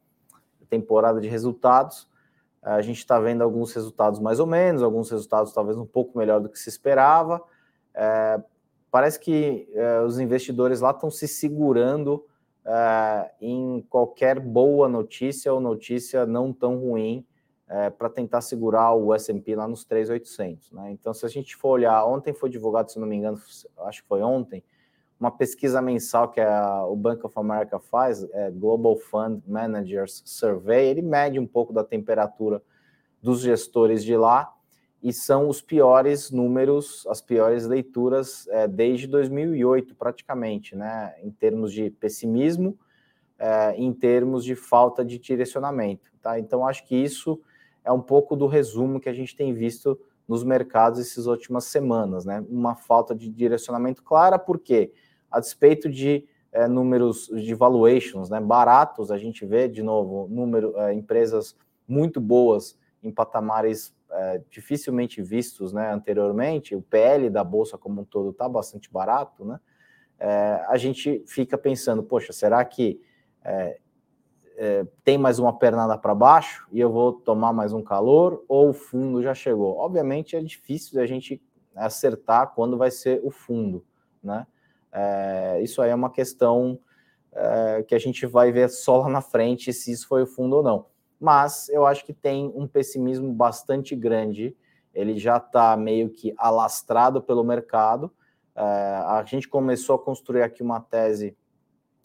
temporada 0.70 1.20
de 1.20 1.28
resultados. 1.28 2.08
A 2.62 2.80
gente 2.80 2.98
está 2.98 3.18
vendo 3.18 3.42
alguns 3.42 3.74
resultados 3.74 4.20
mais 4.20 4.40
ou 4.40 4.46
menos, 4.46 4.82
alguns 4.82 5.10
resultados 5.10 5.52
talvez 5.52 5.76
um 5.76 5.84
pouco 5.84 6.16
melhor 6.16 6.40
do 6.40 6.48
que 6.48 6.58
se 6.58 6.70
esperava. 6.70 7.42
É, 7.92 8.40
parece 8.90 9.18
que 9.18 9.68
é, 9.74 10.00
os 10.00 10.18
investidores 10.18 10.80
lá 10.80 10.92
estão 10.92 11.10
se 11.10 11.28
segurando 11.28 12.24
é, 12.64 13.30
em 13.40 13.84
qualquer 13.88 14.38
boa 14.38 14.88
notícia 14.88 15.52
ou 15.52 15.60
notícia 15.60 16.24
não 16.26 16.52
tão 16.52 16.78
ruim 16.78 17.26
é, 17.68 17.90
para 17.90 18.08
tentar 18.08 18.40
segurar 18.40 18.94
o 18.94 19.14
S&P 19.14 19.56
lá 19.56 19.66
nos 19.66 19.84
3.800. 19.86 20.72
Né? 20.72 20.90
Então, 20.92 21.14
se 21.14 21.24
a 21.24 21.28
gente 21.28 21.56
for 21.56 21.70
olhar, 21.70 22.04
ontem 22.04 22.32
foi 22.32 22.50
divulgado, 22.50 22.92
se 22.92 22.98
não 22.98 23.06
me 23.06 23.16
engano, 23.16 23.38
acho 23.86 24.02
que 24.02 24.08
foi 24.08 24.22
ontem, 24.22 24.62
uma 25.18 25.30
pesquisa 25.30 25.80
mensal 25.80 26.28
que 26.28 26.40
a, 26.40 26.84
o 26.84 26.96
Bank 26.96 27.24
of 27.24 27.38
America 27.38 27.78
faz, 27.78 28.24
é 28.32 28.50
Global 28.50 28.96
Fund 28.96 29.42
Managers 29.46 30.22
Survey, 30.26 30.88
ele 30.88 31.02
mede 31.02 31.38
um 31.38 31.46
pouco 31.46 31.72
da 31.72 31.84
temperatura 31.84 32.62
dos 33.22 33.40
gestores 33.40 34.04
de 34.04 34.16
lá 34.16 34.52
e 35.02 35.12
são 35.12 35.48
os 35.48 35.60
piores 35.60 36.30
números, 36.30 37.06
as 37.08 37.20
piores 37.20 37.66
leituras 37.66 38.46
é, 38.48 38.68
desde 38.68 39.06
2008, 39.06 39.94
praticamente, 39.96 40.76
né, 40.76 41.14
em 41.22 41.30
termos 41.30 41.72
de 41.72 41.90
pessimismo, 41.90 42.78
é, 43.38 43.74
em 43.76 43.92
termos 43.92 44.44
de 44.44 44.54
falta 44.54 45.04
de 45.04 45.18
direcionamento. 45.18 46.12
Tá? 46.22 46.38
Então, 46.38 46.66
acho 46.66 46.86
que 46.86 46.94
isso 46.94 47.40
é 47.84 47.90
um 47.90 48.00
pouco 48.00 48.36
do 48.36 48.46
resumo 48.46 49.00
que 49.00 49.08
a 49.08 49.12
gente 49.12 49.34
tem 49.34 49.52
visto 49.52 49.98
nos 50.28 50.44
mercados 50.44 51.00
essas 51.00 51.26
últimas 51.26 51.64
semanas, 51.64 52.24
né? 52.24 52.44
Uma 52.48 52.76
falta 52.76 53.12
de 53.12 53.28
direcionamento 53.28 54.04
clara, 54.04 54.38
por 54.38 54.60
quê? 54.60 54.92
a 55.32 55.40
despeito 55.40 55.88
de 55.88 56.24
é, 56.52 56.68
números 56.68 57.28
de 57.28 57.54
valuations 57.54 58.28
né, 58.28 58.38
baratos, 58.38 59.10
a 59.10 59.16
gente 59.16 59.46
vê, 59.46 59.66
de 59.66 59.82
novo, 59.82 60.28
número, 60.30 60.78
é, 60.78 60.92
empresas 60.92 61.56
muito 61.88 62.20
boas 62.20 62.78
em 63.02 63.10
patamares 63.10 63.94
é, 64.12 64.42
dificilmente 64.50 65.22
vistos 65.22 65.72
né, 65.72 65.90
anteriormente, 65.92 66.74
o 66.74 66.82
PL 66.82 67.30
da 67.30 67.42
Bolsa 67.42 67.78
como 67.78 68.02
um 68.02 68.04
todo 68.04 68.30
está 68.30 68.48
bastante 68.48 68.92
barato, 68.92 69.44
né? 69.44 69.58
É, 70.18 70.64
a 70.68 70.76
gente 70.76 71.24
fica 71.26 71.58
pensando, 71.58 72.02
poxa, 72.02 72.32
será 72.32 72.64
que 72.64 73.00
é, 73.42 73.80
é, 74.56 74.86
tem 75.02 75.18
mais 75.18 75.38
uma 75.38 75.58
pernada 75.58 75.98
para 75.98 76.14
baixo 76.14 76.68
e 76.70 76.78
eu 76.78 76.92
vou 76.92 77.12
tomar 77.12 77.52
mais 77.52 77.72
um 77.72 77.82
calor 77.82 78.44
ou 78.46 78.68
o 78.68 78.72
fundo 78.72 79.22
já 79.22 79.34
chegou? 79.34 79.78
Obviamente 79.78 80.36
é 80.36 80.40
difícil 80.40 81.00
a 81.00 81.06
gente 81.06 81.42
acertar 81.74 82.52
quando 82.54 82.78
vai 82.78 82.90
ser 82.90 83.20
o 83.24 83.30
fundo, 83.30 83.84
né? 84.22 84.46
É, 84.92 85.60
isso 85.62 85.80
aí 85.80 85.90
é 85.90 85.94
uma 85.94 86.10
questão 86.10 86.78
é, 87.32 87.82
que 87.82 87.94
a 87.94 87.98
gente 87.98 88.26
vai 88.26 88.52
ver 88.52 88.68
só 88.68 88.98
lá 88.98 89.08
na 89.08 89.22
frente 89.22 89.72
se 89.72 89.90
isso 89.90 90.06
foi 90.06 90.22
o 90.22 90.26
fundo 90.26 90.56
ou 90.56 90.62
não. 90.62 90.91
Mas 91.22 91.68
eu 91.68 91.86
acho 91.86 92.04
que 92.04 92.12
tem 92.12 92.52
um 92.54 92.66
pessimismo 92.66 93.32
bastante 93.32 93.94
grande. 93.94 94.56
Ele 94.92 95.18
já 95.18 95.36
está 95.36 95.76
meio 95.76 96.10
que 96.10 96.34
alastrado 96.36 97.22
pelo 97.22 97.44
mercado. 97.44 98.12
É, 98.54 98.62
a 98.62 99.24
gente 99.26 99.48
começou 99.48 99.96
a 99.96 99.98
construir 99.98 100.42
aqui 100.42 100.62
uma 100.62 100.80
tese 100.80 101.36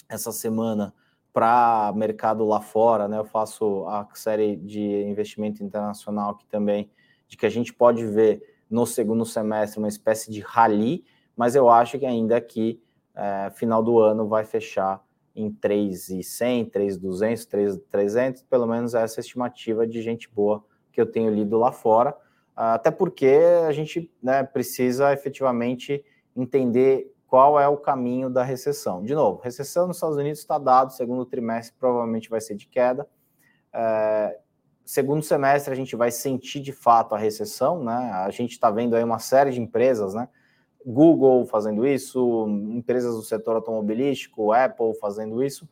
essa 0.07 0.31
semana 0.31 0.93
para 1.33 1.91
mercado 1.95 2.45
lá 2.45 2.61
fora, 2.61 3.07
né? 3.07 3.17
Eu 3.17 3.25
faço 3.25 3.85
a 3.87 4.07
série 4.13 4.55
de 4.55 5.03
investimento 5.03 5.63
internacional 5.63 6.31
aqui 6.31 6.45
também, 6.47 6.89
de 7.27 7.35
que 7.35 7.45
a 7.45 7.49
gente 7.49 7.73
pode 7.73 8.05
ver 8.05 8.41
no 8.69 8.85
segundo 8.85 9.25
semestre 9.25 9.79
uma 9.79 9.87
espécie 9.87 10.31
de 10.31 10.39
rally 10.39 11.03
mas 11.37 11.55
eu 11.55 11.69
acho 11.69 11.99
que 11.99 12.05
ainda 12.05 12.35
aqui, 12.35 12.81
é, 13.13 13.51
final 13.51 13.83
do 13.83 13.99
ano, 13.99 14.27
vai 14.27 14.43
fechar 14.43 15.05
em 15.37 15.51
3,100, 15.51 16.65
3,200, 16.65 17.45
3,300, 17.45 18.43
pelo 18.43 18.65
menos 18.65 18.95
essa 18.95 19.19
estimativa 19.19 19.85
de 19.85 20.01
gente 20.01 20.27
boa 20.27 20.65
que 20.91 20.99
eu 20.99 21.05
tenho 21.05 21.29
lido 21.29 21.59
lá 21.59 21.71
fora, 21.71 22.17
até 22.55 22.89
porque 22.89 23.39
a 23.67 23.71
gente 23.71 24.11
né, 24.21 24.43
precisa 24.43 25.13
efetivamente 25.13 26.03
entender 26.35 27.13
qual 27.27 27.59
é 27.59 27.67
o 27.67 27.77
caminho 27.77 28.31
da 28.31 28.41
recessão. 28.41 29.03
De 29.03 29.13
novo, 29.13 29.39
recessão 29.41 29.85
nos 29.85 29.97
Estados 29.97 30.17
Unidos 30.17 30.39
está 30.39 30.57
dado, 30.57 30.91
segundo 30.91 31.23
trimestre 31.23 31.75
provavelmente 31.77 32.29
vai 32.29 32.41
ser 32.41 32.55
de 32.55 32.67
queda. 32.67 33.07
É, 33.71 34.39
segundo 34.83 35.21
semestre 35.21 35.71
a 35.71 35.75
gente 35.75 35.95
vai 35.95 36.09
sentir 36.09 36.61
de 36.61 36.71
fato 36.71 37.13
a 37.13 37.17
recessão, 37.17 37.83
né? 37.83 37.93
A 37.93 38.31
gente 38.31 38.53
está 38.53 38.71
vendo 38.71 38.95
aí 38.95 39.03
uma 39.03 39.19
série 39.19 39.51
de 39.51 39.61
empresas, 39.61 40.15
né? 40.15 40.27
Google 40.89 41.45
fazendo 41.45 41.85
isso, 41.85 42.47
empresas 42.69 43.13
do 43.13 43.21
setor 43.21 43.57
automobilístico, 43.57 44.53
Apple 44.53 44.93
fazendo 45.01 45.43
isso, 45.43 45.65
o 45.65 45.67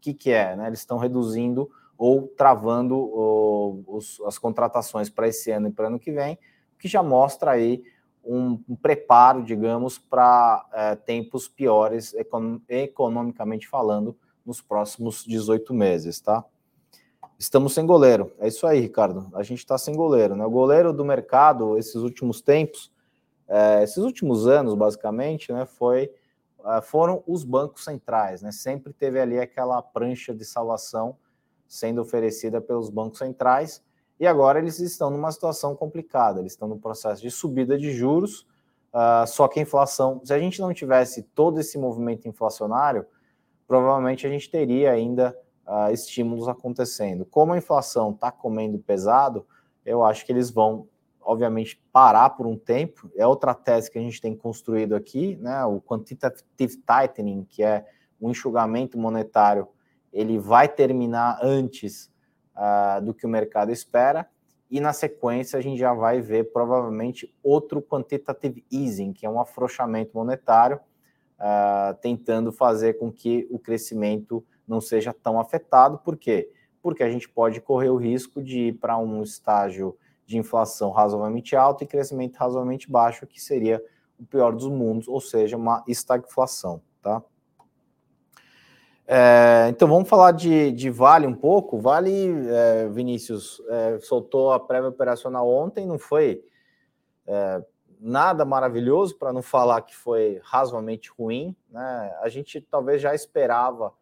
que, 0.00 0.14
que 0.14 0.30
é? 0.30 0.54
Né? 0.54 0.68
Eles 0.68 0.78
estão 0.78 0.96
reduzindo 0.96 1.68
ou 1.98 2.28
travando 2.28 2.96
o, 2.96 3.82
os, 3.88 4.20
as 4.24 4.38
contratações 4.38 5.10
para 5.10 5.26
esse 5.26 5.50
ano 5.50 5.66
e 5.66 5.72
para 5.72 5.88
ano 5.88 5.98
que 5.98 6.12
vem, 6.12 6.38
que 6.78 6.86
já 6.86 7.02
mostra 7.02 7.50
aí 7.50 7.82
um, 8.24 8.62
um 8.68 8.76
preparo, 8.76 9.42
digamos, 9.42 9.98
para 9.98 10.64
é, 10.72 10.94
tempos 10.94 11.48
piores 11.48 12.14
econ 12.14 12.60
economicamente 12.68 13.66
falando 13.66 14.16
nos 14.46 14.62
próximos 14.62 15.24
18 15.24 15.74
meses, 15.74 16.20
tá? 16.20 16.44
Estamos 17.36 17.74
sem 17.74 17.84
goleiro. 17.84 18.32
É 18.38 18.46
isso 18.46 18.66
aí, 18.66 18.80
Ricardo. 18.80 19.28
A 19.34 19.42
gente 19.42 19.58
está 19.58 19.76
sem 19.76 19.94
goleiro, 19.94 20.36
né? 20.36 20.44
O 20.44 20.50
goleiro 20.50 20.92
do 20.92 21.04
mercado, 21.04 21.76
esses 21.76 21.96
últimos 21.96 22.40
tempos, 22.40 22.92
é, 23.50 23.82
esses 23.82 23.98
últimos 23.98 24.46
anos, 24.46 24.74
basicamente, 24.74 25.52
né, 25.52 25.66
foi, 25.66 26.10
é, 26.64 26.80
foram 26.80 27.22
os 27.26 27.42
bancos 27.42 27.82
centrais, 27.82 28.40
né? 28.42 28.52
Sempre 28.52 28.92
teve 28.92 29.18
ali 29.18 29.40
aquela 29.40 29.82
prancha 29.82 30.32
de 30.32 30.44
salvação 30.44 31.16
sendo 31.66 32.00
oferecida 32.00 32.60
pelos 32.60 32.88
bancos 32.88 33.18
centrais, 33.18 33.82
e 34.18 34.26
agora 34.26 34.58
eles 34.58 34.78
estão 34.78 35.10
numa 35.10 35.32
situação 35.32 35.74
complicada, 35.74 36.40
eles 36.40 36.52
estão 36.52 36.68
no 36.68 36.78
processo 36.78 37.22
de 37.22 37.30
subida 37.30 37.78
de 37.78 37.92
juros, 37.92 38.46
uh, 38.92 39.26
só 39.26 39.48
que 39.48 39.58
a 39.58 39.62
inflação, 39.62 40.20
se 40.24 40.32
a 40.32 40.38
gente 40.38 40.60
não 40.60 40.74
tivesse 40.74 41.22
todo 41.22 41.58
esse 41.58 41.78
movimento 41.78 42.28
inflacionário, 42.28 43.06
provavelmente 43.66 44.26
a 44.26 44.30
gente 44.30 44.50
teria 44.50 44.90
ainda 44.90 45.36
uh, 45.66 45.92
estímulos 45.92 46.48
acontecendo. 46.48 47.24
Como 47.24 47.52
a 47.52 47.58
inflação 47.58 48.10
está 48.10 48.30
comendo 48.30 48.78
pesado, 48.78 49.46
eu 49.86 50.04
acho 50.04 50.26
que 50.26 50.32
eles 50.32 50.50
vão, 50.50 50.86
obviamente, 51.22 51.82
parar 51.92 52.30
por 52.30 52.46
um 52.46 52.56
tempo. 52.56 53.10
É 53.16 53.26
outra 53.26 53.54
tese 53.54 53.90
que 53.90 53.98
a 53.98 54.02
gente 54.02 54.20
tem 54.20 54.34
construído 54.34 54.94
aqui, 54.94 55.36
né? 55.36 55.64
O 55.64 55.80
quantitative 55.80 56.76
tightening, 56.76 57.44
que 57.44 57.62
é 57.62 57.84
o 58.20 58.30
enxugamento 58.30 58.98
monetário 58.98 59.68
ele 60.12 60.38
vai 60.38 60.68
terminar 60.68 61.38
antes 61.42 62.10
uh, 62.56 63.00
do 63.04 63.14
que 63.14 63.24
o 63.24 63.28
mercado 63.28 63.70
espera, 63.70 64.28
e 64.70 64.80
na 64.80 64.92
sequência 64.92 65.58
a 65.58 65.62
gente 65.62 65.78
já 65.78 65.92
vai 65.92 66.20
ver 66.20 66.52
provavelmente 66.52 67.34
outro 67.42 67.82
quantitative 67.82 68.64
easing, 68.70 69.12
que 69.12 69.26
é 69.26 69.30
um 69.30 69.40
afrouxamento 69.40 70.12
monetário, 70.14 70.78
uh, 71.38 71.94
tentando 72.00 72.52
fazer 72.52 72.94
com 72.94 73.10
que 73.10 73.48
o 73.50 73.58
crescimento 73.58 74.44
não 74.66 74.80
seja 74.80 75.12
tão 75.12 75.40
afetado. 75.40 75.98
Por 75.98 76.16
quê? 76.16 76.52
Porque 76.80 77.02
a 77.02 77.10
gente 77.10 77.28
pode 77.28 77.60
correr 77.60 77.90
o 77.90 77.96
risco 77.96 78.42
de 78.42 78.68
ir 78.68 78.72
para 78.74 78.96
um 78.96 79.22
estágio 79.22 79.96
de 80.30 80.38
inflação 80.38 80.92
razoavelmente 80.92 81.56
alto 81.56 81.82
e 81.82 81.86
crescimento 81.88 82.36
razoavelmente 82.36 82.88
baixo, 82.88 83.26
que 83.26 83.40
seria 83.40 83.82
o 84.16 84.24
pior 84.24 84.54
dos 84.54 84.68
mundos, 84.68 85.08
ou 85.08 85.20
seja, 85.20 85.56
uma 85.56 85.82
estagflação, 85.88 86.80
tá? 87.02 87.20
É, 89.04 89.66
então 89.68 89.88
vamos 89.88 90.08
falar 90.08 90.30
de, 90.30 90.70
de 90.70 90.88
Vale 90.88 91.26
um 91.26 91.34
pouco. 91.34 91.80
Vale, 91.80 92.12
é, 92.48 92.88
Vinícius, 92.88 93.60
é, 93.68 93.98
soltou 93.98 94.52
a 94.52 94.60
prévia 94.60 94.90
operacional 94.90 95.48
ontem, 95.48 95.84
não 95.84 95.98
foi 95.98 96.44
é, 97.26 97.60
nada 97.98 98.44
maravilhoso, 98.44 99.18
para 99.18 99.32
não 99.32 99.42
falar 99.42 99.82
que 99.82 99.96
foi 99.96 100.40
razoavelmente 100.44 101.10
ruim. 101.10 101.56
Né? 101.68 102.16
A 102.22 102.28
gente 102.28 102.60
talvez 102.60 103.02
já 103.02 103.12
esperava 103.12 103.92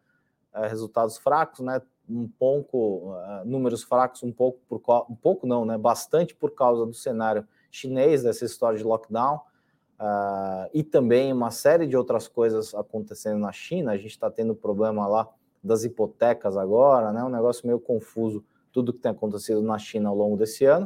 é, 0.53 0.67
resultados 0.67 1.17
fracos, 1.17 1.61
né? 1.61 1.81
Um 2.09 2.27
pouco, 2.27 3.13
é, 3.15 3.45
números 3.45 3.83
fracos, 3.83 4.23
um 4.23 4.31
pouco, 4.31 4.59
por, 4.67 4.81
um 5.09 5.15
pouco 5.15 5.45
não, 5.45 5.63
né? 5.63 5.77
bastante 5.77 6.35
por 6.35 6.51
causa 6.51 6.85
do 6.85 6.93
cenário 6.93 7.47
chinês, 7.69 8.23
dessa 8.23 8.45
história 8.45 8.77
de 8.77 8.83
lockdown. 8.83 9.39
Uh, 9.99 10.69
e 10.73 10.81
também 10.81 11.31
uma 11.31 11.51
série 11.51 11.85
de 11.85 11.97
outras 11.97 12.25
coisas 12.27 12.73
acontecendo 12.73 13.37
na 13.37 13.51
China. 13.51 13.91
A 13.91 13.97
gente 13.97 14.11
está 14.11 14.31
tendo 14.31 14.55
problema 14.55 15.05
lá 15.07 15.27
das 15.61 15.83
hipotecas 15.83 16.55
agora, 16.55 17.11
né? 17.11 17.21
Um 17.21 17.29
negócio 17.29 17.67
meio 17.67 17.79
confuso, 17.79 18.43
tudo 18.71 18.93
que 18.93 18.99
tem 18.99 19.11
acontecido 19.11 19.61
na 19.61 19.77
China 19.77 20.09
ao 20.09 20.15
longo 20.15 20.37
desse 20.37 20.63
ano. 20.63 20.85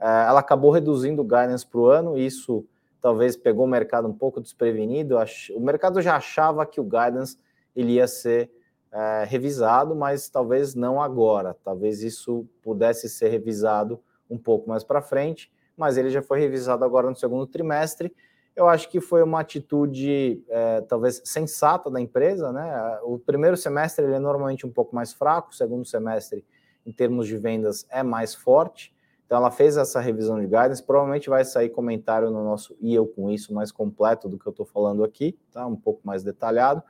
Uh, 0.00 0.04
ela 0.28 0.40
acabou 0.40 0.70
reduzindo 0.70 1.20
o 1.20 1.24
guidance 1.24 1.66
para 1.66 1.78
o 1.78 1.86
ano, 1.86 2.16
isso 2.16 2.64
talvez 3.02 3.36
pegou 3.36 3.66
o 3.66 3.68
mercado 3.68 4.08
um 4.08 4.14
pouco 4.14 4.40
desprevenido. 4.40 5.16
O 5.54 5.60
mercado 5.60 6.00
já 6.00 6.16
achava 6.16 6.64
que 6.64 6.80
o 6.80 6.84
guidance 6.84 7.36
ele 7.76 7.92
ia 7.92 8.08
ser 8.08 8.50
uh, 8.92 9.26
revisado, 9.26 9.94
mas 9.94 10.28
talvez 10.28 10.74
não 10.74 11.00
agora. 11.00 11.56
Talvez 11.64 12.02
isso 12.02 12.46
pudesse 12.62 13.08
ser 13.08 13.28
revisado 13.28 14.00
um 14.30 14.38
pouco 14.38 14.68
mais 14.68 14.84
para 14.84 15.00
frente, 15.00 15.50
mas 15.76 15.96
ele 15.96 16.10
já 16.10 16.22
foi 16.22 16.38
revisado 16.40 16.84
agora 16.84 17.08
no 17.08 17.16
segundo 17.16 17.46
trimestre 17.46 18.12
eu 18.58 18.66
acho 18.66 18.88
que 18.88 19.00
foi 19.00 19.22
uma 19.22 19.38
atitude 19.38 20.42
é, 20.48 20.80
talvez 20.80 21.22
sensata 21.24 21.88
da 21.88 22.00
empresa, 22.00 22.52
né? 22.52 22.98
O 23.04 23.16
primeiro 23.16 23.56
semestre 23.56 24.04
ele 24.04 24.14
é 24.14 24.18
normalmente 24.18 24.66
um 24.66 24.70
pouco 24.70 24.96
mais 24.96 25.12
fraco, 25.12 25.52
o 25.52 25.54
segundo 25.54 25.86
semestre, 25.86 26.44
em 26.84 26.90
termos 26.90 27.28
de 27.28 27.36
vendas, 27.36 27.86
é 27.88 28.02
mais 28.02 28.34
forte. 28.34 28.92
Então 29.24 29.38
ela 29.38 29.52
fez 29.52 29.76
essa 29.76 30.00
revisão 30.00 30.40
de 30.40 30.46
guidance, 30.46 30.82
provavelmente 30.82 31.30
vai 31.30 31.44
sair 31.44 31.68
comentário 31.68 32.32
no 32.32 32.42
nosso 32.42 32.76
e 32.80 32.92
eu 32.92 33.06
com 33.06 33.30
isso 33.30 33.54
mais 33.54 33.70
completo 33.70 34.28
do 34.28 34.36
que 34.36 34.46
eu 34.48 34.50
estou 34.50 34.66
falando 34.66 35.04
aqui, 35.04 35.38
tá? 35.52 35.64
Um 35.64 35.76
pouco 35.76 36.00
mais 36.02 36.24
detalhado. 36.24 36.82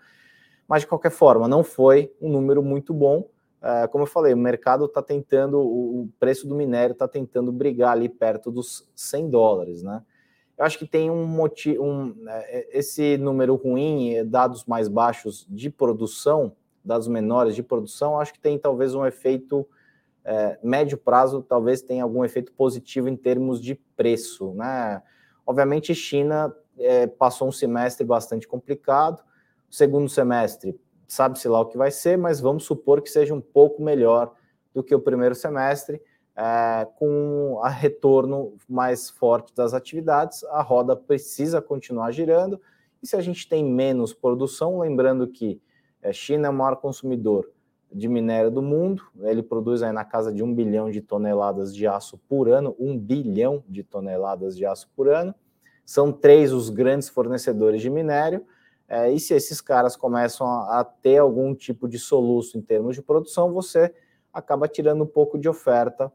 Mas 0.68 0.83
de 0.83 0.87
qualquer 0.87 1.11
forma, 1.11 1.48
não 1.48 1.64
foi 1.64 2.14
um 2.20 2.31
número 2.31 2.62
muito 2.62 2.92
bom. 2.92 3.26
É, 3.61 3.88
como 3.88 4.02
eu 4.04 4.07
falei, 4.07 4.35
o 4.35 4.37
mercado 4.37 4.85
está 4.85 5.02
tentando, 5.02 5.59
o 5.59 6.09
preço 6.20 6.46
do 6.46 6.54
minério 6.54 6.92
está 6.92 7.09
tentando 7.09 7.50
brigar 7.50 7.92
ali 7.92 8.09
perto 8.09 8.50
dos 8.50 8.87
100 8.94 9.31
dólares, 9.31 9.83
né? 9.83 10.02
Eu 10.57 10.64
acho 10.64 10.78
que 10.78 10.87
tem 10.87 11.09
um 11.11 11.24
motivo, 11.24 11.83
um, 11.83 12.14
é, 12.28 12.78
esse 12.78 13.16
número 13.16 13.54
ruim, 13.54 14.24
dados 14.26 14.64
mais 14.64 14.88
baixos 14.88 15.46
de 15.48 15.70
produção, 15.70 16.52
dados 16.85 17.09
menores 17.09 17.54
de 17.54 17.62
produção, 17.62 18.20
acho 18.20 18.33
que 18.33 18.40
tem 18.40 18.59
talvez 18.59 18.94
um 18.94 19.07
efeito 19.07 19.66
é, 20.24 20.59
médio 20.62 20.98
prazo, 20.98 21.42
talvez 21.48 21.81
tenha 21.81 22.02
algum 22.02 22.24
efeito 22.24 22.52
positivo 22.52 23.09
em 23.09 23.16
termos 23.16 23.62
de 23.62 23.76
preço, 23.96 24.52
né? 24.52 25.02
Obviamente, 25.46 25.94
China 25.94 26.54
é, 26.78 27.07
passou 27.07 27.48
um 27.48 27.52
semestre 27.52 28.04
bastante 28.04 28.46
complicado, 28.46 29.22
segundo 29.70 30.09
semestre 30.09 30.78
sabe-se 31.09 31.48
lá 31.48 31.61
o 31.61 31.66
que 31.66 31.78
vai 31.78 31.90
ser, 31.90 32.18
mas 32.18 32.38
vamos 32.38 32.64
supor 32.64 33.00
que 33.00 33.11
seja 33.11 33.35
um 33.35 33.40
pouco 33.40 33.83
melhor 33.83 34.35
do 34.74 34.85
que 34.85 34.94
o 34.94 35.00
primeiro 35.00 35.35
semestre 35.35 36.00
é, 36.37 36.87
com 36.96 37.59
a 37.64 37.68
retorno 37.68 38.54
mais 38.68 39.11
forte 39.11 39.52
das 39.52 39.74
atividades, 39.74 40.44
a 40.44 40.62
roda 40.62 40.94
precisa 40.94 41.61
continuar 41.61 42.12
girando. 42.12 42.61
E 43.02 43.07
se 43.09 43.16
a 43.16 43.20
gente 43.20 43.48
tem 43.48 43.64
menos 43.64 44.14
produção, 44.14 44.78
lembrando 44.78 45.26
que 45.26 45.61
a 46.00 46.09
é, 46.09 46.12
China 46.12 46.46
é 46.46 46.50
o 46.50 46.54
maior 46.54 46.76
consumidor 46.76 47.50
de 47.92 48.07
minério 48.07 48.50
do 48.50 48.62
mundo, 48.62 49.02
ele 49.22 49.42
produz 49.42 49.83
aí 49.83 49.92
na 49.92 50.04
casa 50.04 50.33
de 50.33 50.42
um 50.42 50.54
bilhão 50.54 50.90
de 50.90 51.00
toneladas 51.00 51.74
de 51.74 51.87
aço 51.87 52.18
por 52.28 52.48
ano, 52.48 52.76
um 52.78 52.96
bilhão 52.96 53.64
de 53.66 53.83
toneladas 53.83 54.57
de 54.57 54.64
aço 54.64 54.88
por 54.94 55.09
ano. 55.09 55.35
São 55.85 56.12
três 56.12 56.52
os 56.52 56.68
grandes 56.68 57.09
fornecedores 57.09 57.81
de 57.81 57.88
minério. 57.88 58.44
É, 58.88 59.12
e 59.12 59.20
se 59.20 59.35
esses 59.35 59.61
caras 59.61 59.94
começam 59.96 60.46
a, 60.46 60.81
a 60.81 60.85
ter 60.85 61.18
algum 61.18 61.55
tipo 61.55 61.87
de 61.87 61.98
soluço 61.98 62.57
em 62.57 62.62
termos 62.62 62.96
de 62.96 63.03
produção, 63.03 63.53
você 63.53 63.94
acaba 64.33 64.66
tirando 64.66 65.05
um 65.05 65.07
pouco 65.07 65.38
de 65.38 65.48
oferta 65.48 66.11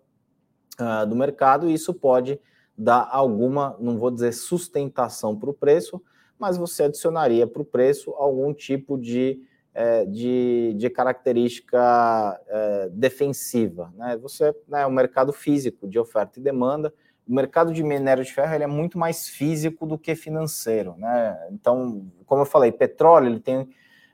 uh, 0.80 1.06
do 1.06 1.16
mercado, 1.16 1.70
e 1.70 1.74
isso 1.74 1.94
pode 1.94 2.40
dar 2.76 3.08
alguma, 3.12 3.78
não 3.80 3.98
vou 3.98 4.10
dizer 4.10 4.34
sustentação 4.34 5.38
para 5.38 5.50
o 5.50 5.54
preço, 5.54 6.02
mas 6.40 6.58
você 6.58 6.84
adicionaria 6.84 7.46
para 7.46 7.62
o 7.62 7.66
preço 7.66 8.12
algum 8.12 8.54
tipo 8.54 8.98
de, 8.98 9.42
é, 9.74 10.06
de, 10.06 10.74
de, 10.76 10.90
característica 10.90 12.42
é, 12.48 12.90
defensiva. 12.90 13.94
Né? 13.96 14.18
Você 14.18 14.54
né, 14.68 14.86
o 14.86 14.92
mercado 14.92 15.32
físico 15.32 15.88
de 15.88 16.00
oferta 16.00 16.40
e 16.40 16.44
demanda. 16.44 16.94
O 17.28 17.34
mercado 17.34 17.74
de 17.74 17.84
minério 17.84 18.24
de 18.24 18.34
ferro 18.34 18.54
ele 18.54 18.64
é 18.64 18.68
muito 18.68 18.98
mais 18.98 19.28
físico 19.28 19.86
do 19.86 19.98
que 19.98 20.16
financeiro. 20.16 20.96
Né? 20.98 21.48
Então, 21.52 22.06
como 22.26 22.42
eu 22.42 22.46
falei, 22.46 22.72
petróleo 22.72 23.28
ele 23.28 23.40
tem 23.40 23.70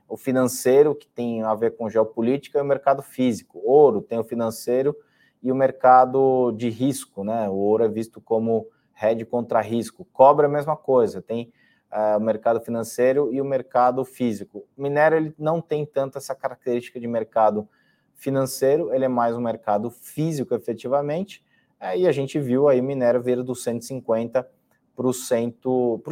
o 0.08 0.16
financeiro 0.16 0.94
que 0.94 1.06
tem 1.06 1.42
a 1.42 1.54
ver 1.54 1.76
com 1.76 1.88
geopolítica 1.88 2.58
e 2.58 2.62
o 2.62 2.64
mercado 2.64 3.02
físico. 3.02 3.60
Ouro 3.64 4.00
tem 4.00 4.18
o 4.18 4.24
financeiro 4.24 4.96
e 5.42 5.50
o 5.50 5.54
mercado 5.54 6.52
de 6.52 6.68
risco, 6.68 7.22
né? 7.24 7.48
O 7.48 7.54
ouro 7.54 7.84
é 7.84 7.88
visto 7.88 8.20
como 8.20 8.66
hedge 9.00 9.24
contra 9.24 9.60
risco. 9.60 10.04
Cobre 10.12 10.46
é 10.46 10.48
a 10.48 10.52
mesma 10.52 10.76
coisa, 10.76 11.22
tem 11.22 11.52
uh, 11.90 12.18
o 12.18 12.20
mercado 12.20 12.60
financeiro 12.60 13.32
e 13.32 13.40
o 13.40 13.44
mercado 13.44 14.04
físico. 14.04 14.66
O 14.76 14.82
minério 14.82 15.16
ele 15.16 15.34
não 15.38 15.60
tem 15.60 15.86
tanto 15.86 16.18
essa 16.18 16.34
característica 16.34 17.00
de 17.00 17.06
mercado 17.06 17.68
financeiro, 18.14 18.92
ele 18.92 19.04
é 19.04 19.08
mais 19.08 19.34
um 19.34 19.40
mercado 19.40 19.90
físico, 19.90 20.54
efetivamente. 20.54 21.42
Uh, 21.80 21.96
e 21.96 22.06
a 22.06 22.12
gente 22.12 22.38
viu 22.38 22.68
aí 22.68 22.80
o 22.80 22.84
minério 22.84 23.22
vir 23.22 23.42
dos 23.42 23.62
150 23.62 24.48
para 24.94 25.06
os 25.06 25.26
100, 25.26 25.56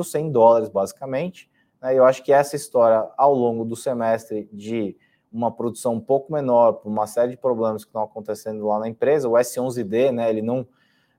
100 0.03 0.33
dólares, 0.33 0.69
basicamente. 0.69 1.51
Uh, 1.83 1.89
eu 1.89 2.05
acho 2.05 2.23
que 2.23 2.33
essa 2.33 2.57
história, 2.57 3.09
ao 3.17 3.35
longo 3.35 3.65
do 3.65 3.77
semestre, 3.77 4.49
de 4.53 4.97
uma 5.33 5.53
produção 5.53 5.95
um 5.95 6.01
pouco 6.01 6.33
menor, 6.33 6.75
por 6.75 6.89
uma 6.89 7.07
série 7.07 7.33
de 7.33 7.37
problemas 7.37 7.85
que 7.85 7.91
estão 7.91 8.03
acontecendo 8.03 8.67
lá 8.67 8.79
na 8.79 8.89
empresa. 8.89 9.29
O 9.29 9.33
S11D, 9.33 10.11
né, 10.13 10.31
ele 10.31 10.43
não. 10.43 10.67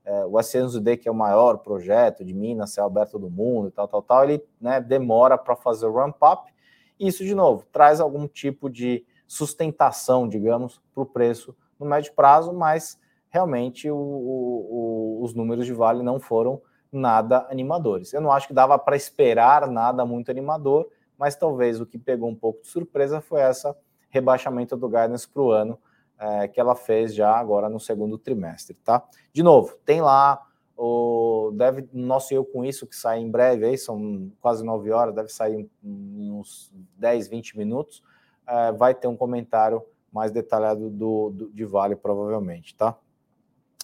É, 0.04 0.24
o 0.24 0.32
S11D, 0.32 0.96
que 0.96 1.08
é 1.08 1.12
o 1.12 1.14
maior 1.14 1.58
projeto 1.58 2.24
de 2.24 2.34
Minas, 2.34 2.72
céu 2.72 2.86
aberto 2.86 3.18
do 3.18 3.30
mundo 3.30 3.68
e 3.68 3.70
tal, 3.70 3.86
tal, 3.86 4.02
tal, 4.02 4.24
ele 4.24 4.42
né, 4.60 4.80
demora 4.80 5.36
para 5.36 5.54
fazer 5.54 5.86
o 5.86 5.92
ramp-up. 5.92 6.50
Isso, 6.98 7.24
de 7.24 7.34
novo, 7.34 7.64
traz 7.70 8.00
algum 8.00 8.26
tipo 8.26 8.68
de 8.68 9.04
sustentação, 9.26 10.26
digamos, 10.26 10.80
para 10.94 11.02
o 11.02 11.06
preço 11.06 11.54
no 11.78 11.86
médio 11.86 12.12
prazo, 12.14 12.52
mas 12.52 12.98
realmente 13.30 13.90
o, 13.90 13.96
o, 13.96 15.20
os 15.22 15.32
números 15.34 15.64
de 15.64 15.72
Vale 15.72 16.02
não 16.02 16.20
foram 16.20 16.60
nada 16.92 17.46
animadores. 17.50 18.12
Eu 18.12 18.20
não 18.20 18.32
acho 18.32 18.48
que 18.48 18.54
dava 18.54 18.78
para 18.78 18.96
esperar 18.96 19.68
nada 19.68 20.04
muito 20.04 20.30
animador, 20.30 20.88
mas 21.16 21.36
talvez 21.36 21.80
o 21.80 21.86
que 21.86 21.98
pegou 21.98 22.28
um 22.28 22.34
pouco 22.34 22.60
de 22.62 22.68
surpresa 22.68 23.20
foi 23.20 23.40
essa 23.40 23.76
rebaixamento 24.10 24.76
do 24.76 24.88
guidance 24.88 25.28
para 25.28 25.42
o 25.42 25.50
ano 25.52 25.78
é, 26.18 26.48
que 26.48 26.60
ela 26.60 26.74
fez 26.74 27.14
já 27.14 27.34
agora 27.34 27.68
no 27.68 27.80
segundo 27.80 28.18
trimestre, 28.18 28.74
tá? 28.84 29.02
De 29.32 29.42
novo, 29.42 29.76
tem 29.84 30.00
lá 30.00 30.44
o 30.76 31.52
deve 31.54 31.88
nosso 31.92 32.32
eu 32.32 32.42
com 32.42 32.64
isso 32.64 32.86
que 32.86 32.96
sai 32.96 33.20
em 33.20 33.30
breve 33.30 33.66
aí 33.66 33.76
são 33.76 34.32
quase 34.40 34.64
nove 34.64 34.90
horas, 34.90 35.14
deve 35.14 35.28
sair 35.28 35.68
em 35.84 36.30
uns 36.30 36.72
10, 36.96 37.28
20 37.28 37.56
minutos. 37.56 38.02
É, 38.46 38.72
vai 38.72 38.94
ter 38.94 39.06
um 39.06 39.16
comentário 39.16 39.82
mais 40.12 40.32
detalhado 40.32 40.90
do, 40.90 41.30
do 41.30 41.50
de 41.52 41.64
Vale, 41.64 41.94
provavelmente, 41.94 42.74
tá? 42.74 42.96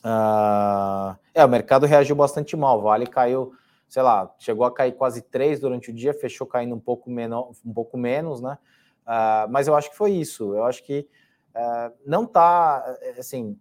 Uh, 0.07 1.19
é, 1.35 1.45
o 1.45 1.49
mercado 1.49 1.85
reagiu 1.85 2.14
bastante 2.14 2.57
mal. 2.57 2.81
Vale 2.81 3.09
caiu, 3.09 3.53
sei 3.88 4.03
lá, 4.03 4.33
chegou 4.38 4.64
a 4.64 4.73
cair 4.73 4.92
quase 4.92 5.21
3 5.21 5.59
durante 5.59 5.90
o 5.90 5.92
dia, 5.92 6.14
fechou 6.14 6.47
caindo 6.47 6.77
um 6.77 6.81
pouco, 6.81 7.11
menor, 7.11 7.51
um 7.64 7.75
pouco 7.75 7.99
menos, 7.99 8.40
né? 8.40 8.57
Uh, 9.03 9.51
mas 9.51 9.66
eu 9.66 9.75
acho 9.75 9.90
que 9.90 9.97
foi 9.97 10.12
isso. 10.12 10.55
Eu 10.55 10.64
acho 10.64 10.85
que 10.85 11.09
uh, 11.57 11.92
não 12.07 12.25
tá 12.25 12.85
assim. 13.19 13.59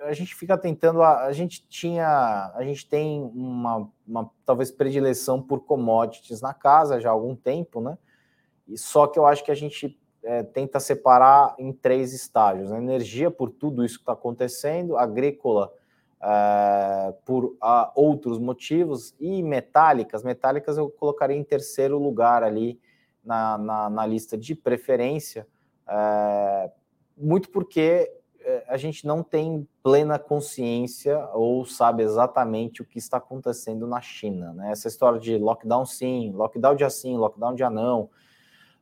A 0.00 0.12
gente 0.12 0.34
fica 0.34 0.58
tentando. 0.58 1.02
A, 1.02 1.26
a, 1.26 1.32
gente 1.32 1.64
tinha, 1.68 2.50
a 2.54 2.64
gente 2.64 2.88
tem 2.88 3.22
uma, 3.32 3.88
uma 4.04 4.28
talvez 4.44 4.72
predileção 4.72 5.40
por 5.40 5.60
commodities 5.60 6.40
na 6.40 6.52
casa 6.52 7.00
já 7.00 7.10
há 7.10 7.12
algum 7.12 7.36
tempo, 7.36 7.80
né? 7.80 7.96
E 8.66 8.76
só 8.76 9.06
que 9.06 9.18
eu 9.18 9.26
acho 9.26 9.44
que 9.44 9.50
a 9.52 9.54
gente 9.54 9.99
é, 10.22 10.42
tenta 10.42 10.78
separar 10.80 11.54
em 11.58 11.72
três 11.72 12.12
estágios: 12.12 12.70
né? 12.70 12.78
energia 12.78 13.30
por 13.30 13.50
tudo 13.50 13.84
isso 13.84 13.96
que 13.96 14.02
está 14.02 14.12
acontecendo, 14.12 14.96
agrícola 14.96 15.72
é, 16.22 17.14
por 17.24 17.56
a, 17.60 17.90
outros 17.94 18.38
motivos 18.38 19.14
e 19.18 19.42
metálicas. 19.42 20.22
Metálicas 20.22 20.76
eu 20.76 20.90
colocaria 20.90 21.36
em 21.36 21.44
terceiro 21.44 21.98
lugar 21.98 22.42
ali 22.42 22.78
na, 23.24 23.58
na, 23.58 23.90
na 23.90 24.06
lista 24.06 24.36
de 24.36 24.54
preferência, 24.54 25.46
é, 25.88 26.70
muito 27.16 27.50
porque 27.50 28.10
é, 28.40 28.64
a 28.68 28.76
gente 28.76 29.06
não 29.06 29.22
tem 29.22 29.66
plena 29.82 30.18
consciência 30.18 31.26
ou 31.32 31.64
sabe 31.64 32.02
exatamente 32.02 32.82
o 32.82 32.84
que 32.84 32.98
está 32.98 33.16
acontecendo 33.16 33.86
na 33.86 34.00
China. 34.00 34.52
Né? 34.52 34.72
Essa 34.72 34.88
história 34.88 35.18
de 35.18 35.36
lockdown 35.38 35.84
sim, 35.84 36.32
lockdown 36.32 36.76
dia 36.76 36.90
sim, 36.90 37.16
lockdown 37.16 37.54
dia 37.54 37.70
não 37.70 38.10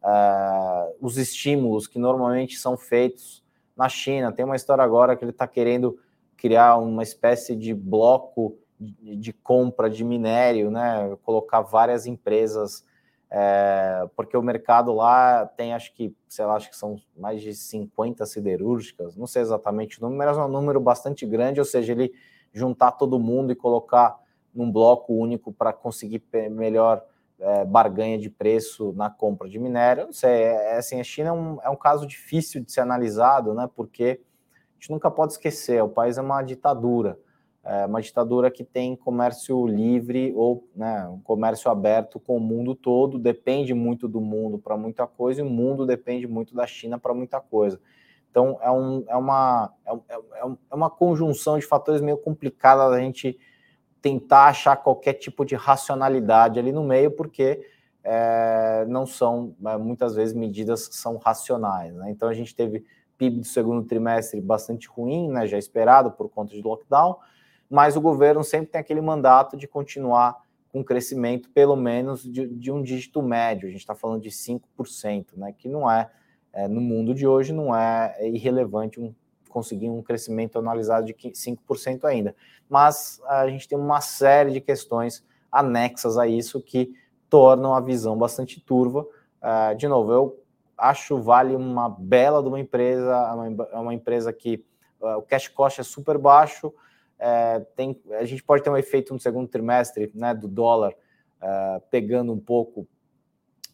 uh, 0.02 0.94
os 1.00 1.16
estímulos 1.16 1.86
que 1.86 1.98
normalmente 1.98 2.56
são 2.56 2.76
feitos 2.76 3.44
na 3.76 3.88
China. 3.88 4.32
Tem 4.32 4.44
uma 4.44 4.56
história 4.56 4.82
agora 4.82 5.16
que 5.16 5.24
ele 5.24 5.30
está 5.30 5.46
querendo 5.46 5.98
criar 6.36 6.76
uma 6.76 7.02
espécie 7.02 7.54
de 7.54 7.74
bloco 7.74 8.58
de, 8.78 9.16
de, 9.16 9.32
compra 9.32 9.90
de 9.90 10.04
minério, 10.04 10.70
né? 10.70 11.16
Colocar 11.22 11.62
várias 11.62 12.06
empresas, 12.06 12.84
é, 13.30 14.08
porque 14.16 14.36
o 14.36 14.42
mercado 14.42 14.92
lá 14.92 15.46
tem, 15.46 15.74
acho 15.74 15.92
que, 15.94 16.14
sei 16.28 16.44
lá, 16.44 16.54
acho 16.54 16.70
que 16.70 16.76
são 16.76 16.96
mais 17.16 17.42
de 17.42 17.54
50 17.54 18.24
siderúrgicas, 18.24 19.16
não 19.16 19.26
sei 19.26 19.42
exatamente 19.42 19.98
o 19.98 20.02
número, 20.02 20.30
mas 20.30 20.38
é 20.38 20.42
um 20.42 20.48
número 20.48 20.80
bastante 20.80 21.26
grande, 21.26 21.60
ou 21.60 21.66
seja, 21.66 21.92
ele 21.92 22.12
juntar 22.52 22.92
todo 22.92 23.18
mundo 23.18 23.52
e 23.52 23.56
colocar 23.56 24.16
num 24.54 24.70
bloco 24.70 25.12
único 25.12 25.52
para 25.52 25.72
conseguir 25.72 26.22
melhor 26.50 27.04
é, 27.40 27.64
barganha 27.64 28.18
de 28.18 28.28
preço 28.28 28.92
na 28.94 29.08
compra 29.08 29.48
de 29.48 29.58
minério. 29.58 30.06
Não 30.06 30.12
sei, 30.12 30.30
é, 30.30 30.74
é, 30.74 30.76
assim, 30.78 31.00
a 31.00 31.04
China 31.04 31.28
é 31.28 31.32
um, 31.32 31.58
é 31.62 31.70
um 31.70 31.76
caso 31.76 32.06
difícil 32.06 32.62
de 32.62 32.72
ser 32.72 32.80
analisado, 32.80 33.54
né? 33.54 33.68
Porque 33.74 34.20
a 34.52 34.74
gente 34.74 34.90
nunca 34.90 35.10
pode 35.10 35.32
esquecer, 35.32 35.82
o 35.82 35.88
país 35.88 36.18
é 36.18 36.22
uma 36.22 36.42
ditadura, 36.42 37.18
é 37.64 37.84
uma 37.84 38.00
ditadura 38.00 38.50
que 38.50 38.62
tem 38.62 38.94
comércio 38.94 39.66
livre 39.66 40.32
ou 40.36 40.68
né, 40.74 41.06
um 41.08 41.20
comércio 41.20 41.70
aberto 41.70 42.20
com 42.20 42.36
o 42.36 42.40
mundo 42.40 42.74
todo, 42.74 43.18
depende 43.18 43.74
muito 43.74 44.06
do 44.06 44.20
mundo 44.20 44.58
para 44.58 44.76
muita 44.76 45.06
coisa, 45.06 45.40
e 45.40 45.44
o 45.44 45.50
mundo 45.50 45.84
depende 45.84 46.26
muito 46.26 46.54
da 46.54 46.66
China 46.66 46.98
para 46.98 47.12
muita 47.12 47.40
coisa. 47.40 47.80
Então 48.30 48.58
é, 48.62 48.70
um, 48.70 49.04
é, 49.08 49.16
uma, 49.16 49.72
é, 49.84 49.92
é, 49.92 50.18
é 50.70 50.74
uma 50.74 50.88
conjunção 50.88 51.58
de 51.58 51.66
fatores 51.66 52.00
meio 52.00 52.18
complicada 52.18 52.88
da 52.88 53.00
gente 53.00 53.36
tentar 54.00 54.46
achar 54.46 54.76
qualquer 54.76 55.14
tipo 55.14 55.44
de 55.44 55.54
racionalidade 55.54 56.58
ali 56.58 56.72
no 56.72 56.84
meio, 56.84 57.10
porque 57.10 57.60
é, 58.02 58.84
não 58.88 59.06
são, 59.06 59.54
é, 59.66 59.76
muitas 59.76 60.14
vezes, 60.14 60.34
medidas 60.34 60.88
que 60.88 60.96
são 60.96 61.16
racionais. 61.16 61.94
Né? 61.94 62.10
Então, 62.10 62.28
a 62.28 62.34
gente 62.34 62.54
teve 62.54 62.84
PIB 63.18 63.40
do 63.40 63.44
segundo 63.44 63.84
trimestre 63.86 64.40
bastante 64.40 64.88
ruim, 64.88 65.28
né, 65.28 65.46
já 65.46 65.58
esperado 65.58 66.12
por 66.12 66.28
conta 66.28 66.54
de 66.54 66.62
lockdown, 66.62 67.16
mas 67.68 67.96
o 67.96 68.00
governo 68.00 68.44
sempre 68.44 68.68
tem 68.68 68.80
aquele 68.80 69.00
mandato 69.00 69.56
de 69.56 69.66
continuar 69.66 70.40
com 70.72 70.84
crescimento, 70.84 71.50
pelo 71.50 71.74
menos, 71.74 72.22
de, 72.22 72.46
de 72.46 72.70
um 72.70 72.82
dígito 72.82 73.20
médio. 73.20 73.68
A 73.68 73.70
gente 73.70 73.80
está 73.80 73.94
falando 73.94 74.22
de 74.22 74.30
5%, 74.30 75.36
né, 75.36 75.52
que 75.56 75.68
não 75.68 75.90
é, 75.90 76.08
é, 76.52 76.68
no 76.68 76.80
mundo 76.80 77.14
de 77.14 77.26
hoje, 77.26 77.52
não 77.52 77.74
é 77.74 78.14
irrelevante 78.28 79.00
um 79.00 79.12
conseguir 79.48 79.88
um 79.88 80.02
crescimento 80.02 80.58
anualizado 80.58 81.06
de 81.06 81.14
5% 81.14 82.04
ainda. 82.04 82.34
Mas 82.68 83.20
a 83.26 83.48
gente 83.48 83.68
tem 83.68 83.78
uma 83.78 84.00
série 84.00 84.52
de 84.52 84.60
questões 84.60 85.24
anexas 85.50 86.18
a 86.18 86.26
isso 86.26 86.60
que 86.60 86.94
tornam 87.28 87.74
a 87.74 87.80
visão 87.80 88.16
bastante 88.16 88.60
turva. 88.60 89.06
Uh, 89.42 89.74
de 89.76 89.88
novo, 89.88 90.12
eu 90.12 90.42
acho 90.76 91.18
Vale 91.18 91.56
uma 91.56 91.88
bela 91.88 92.42
de 92.42 92.48
uma 92.48 92.60
empresa, 92.60 93.68
é 93.72 93.76
uma 93.76 93.94
empresa 93.94 94.32
que 94.32 94.64
uh, 95.00 95.18
o 95.18 95.22
cash 95.22 95.48
cost 95.48 95.80
é 95.80 95.84
super 95.84 96.18
baixo, 96.18 96.68
uh, 96.68 97.64
tem, 97.74 98.00
a 98.12 98.24
gente 98.24 98.42
pode 98.42 98.62
ter 98.62 98.70
um 98.70 98.76
efeito 98.76 99.12
no 99.12 99.20
segundo 99.20 99.48
trimestre 99.48 100.10
né, 100.14 100.34
do 100.34 100.46
dólar 100.46 100.94
eh, 101.40 101.82
pegando 101.88 102.32
um 102.32 102.40
pouco 102.40 102.86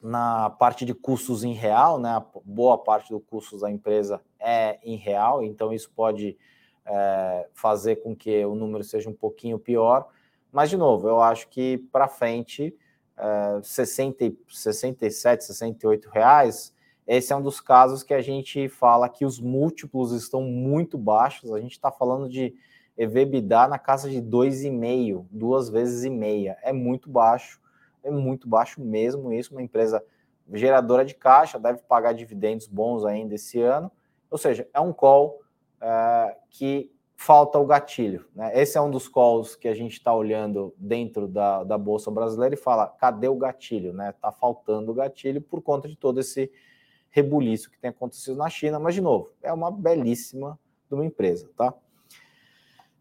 na 0.03 0.51
parte 0.51 0.85
de 0.85 0.93
custos 0.93 1.43
em 1.45 1.55
real, 1.55 1.99
né? 1.99 2.23
Boa 2.45 2.77
parte 2.77 3.11
dos 3.11 3.23
custos 3.25 3.63
da 3.63 3.71
empresa 3.71 4.21
é 4.45 4.79
em 4.83 4.97
real, 4.97 5.43
então 5.43 5.73
isso 5.73 5.91
pode 5.95 6.37
é, 6.85 7.49
fazer 7.55 7.97
com 7.97 8.15
que 8.15 8.45
o 8.45 8.55
número 8.55 8.85
seja 8.85 9.09
um 9.09 9.15
pouquinho 9.15 9.59
pior. 9.59 10.09
Mas, 10.53 10.71
de 10.71 10.77
novo, 10.77 11.09
eu 11.09 11.21
acho 11.21 11.49
que 11.49 11.79
para 11.91 12.07
frente, 12.07 12.77
é, 13.17 13.61
60, 13.63 14.33
67, 14.49 15.45
68 15.45 16.09
reais, 16.11 16.75
esse 17.07 17.33
é 17.33 17.37
um 17.37 17.43
dos 17.43 17.61
casos 17.61 18.03
que 18.03 18.15
a 18.15 18.21
gente 18.21 18.69
fala 18.69 19.09
que 19.09 19.25
os 19.25 19.41
múltiplos 19.41 20.13
estão 20.13 20.43
muito 20.43 20.97
baixos. 20.97 21.53
A 21.53 21.61
gente 21.61 21.73
está 21.73 21.91
falando 21.91 22.29
de 22.29 22.55
EVBDA 22.97 23.67
na 23.69 23.79
casa 23.79 24.09
de 24.09 24.23
2,5, 24.23 25.27
duas 25.31 25.69
vezes 25.69 26.05
e 26.05 26.11
meia. 26.11 26.57
É 26.63 26.73
muito 26.73 27.11
baixo 27.11 27.61
é 28.05 28.11
muito 28.11 28.47
baixo 28.47 28.81
mesmo 28.81 29.33
isso, 29.33 29.53
uma 29.53 29.63
empresa 29.63 30.05
geradora 30.53 31.05
de 31.05 31.15
caixa, 31.15 31.59
deve 31.59 31.79
pagar 31.81 32.13
dividendos 32.13 32.69
bons 32.69 33.05
ainda 33.05 33.35
esse 33.35 33.61
ano, 33.61 33.91
ou 34.35 34.39
seja, 34.39 34.69
é 34.75 34.81
um 34.81 34.93
call 34.93 35.41
é, 35.81 36.37
que 36.51 36.91
falta 37.17 37.57
o 37.57 37.65
gatilho. 37.65 38.27
Né? 38.35 38.51
Esse 38.61 38.77
é 38.77 38.81
um 38.81 38.91
dos 38.91 39.09
calls 39.09 39.55
que 39.55 39.69
a 39.69 39.75
gente 39.77 39.93
está 39.93 40.13
olhando 40.13 40.75
dentro 40.77 41.29
da, 41.29 41.63
da 41.63 41.79
Bolsa 41.79 42.11
Brasileira 42.11 42.57
e 42.57 42.59
fala, 42.59 42.89
cadê 42.89 43.29
o 43.29 43.37
gatilho? 43.37 43.93
Está 43.93 44.03
né? 44.03 44.13
Tá 44.21 44.33
faltando 44.33 44.91
o 44.91 44.95
gatilho 44.95 45.41
por 45.41 45.63
conta 45.63 45.87
de 45.87 45.95
todo 45.95 46.19
esse 46.19 46.51
rebuliço 47.11 47.71
que 47.71 47.79
tem 47.79 47.91
acontecido 47.91 48.37
na 48.37 48.51
China, 48.51 48.81
mas, 48.81 48.97
de 48.97 49.01
novo, 49.01 49.31
é 49.41 49.53
uma 49.53 49.71
belíssima 49.71 50.59
de 50.89 50.95
uma 50.97 51.05
empresa, 51.05 51.49
tá? 51.57 51.73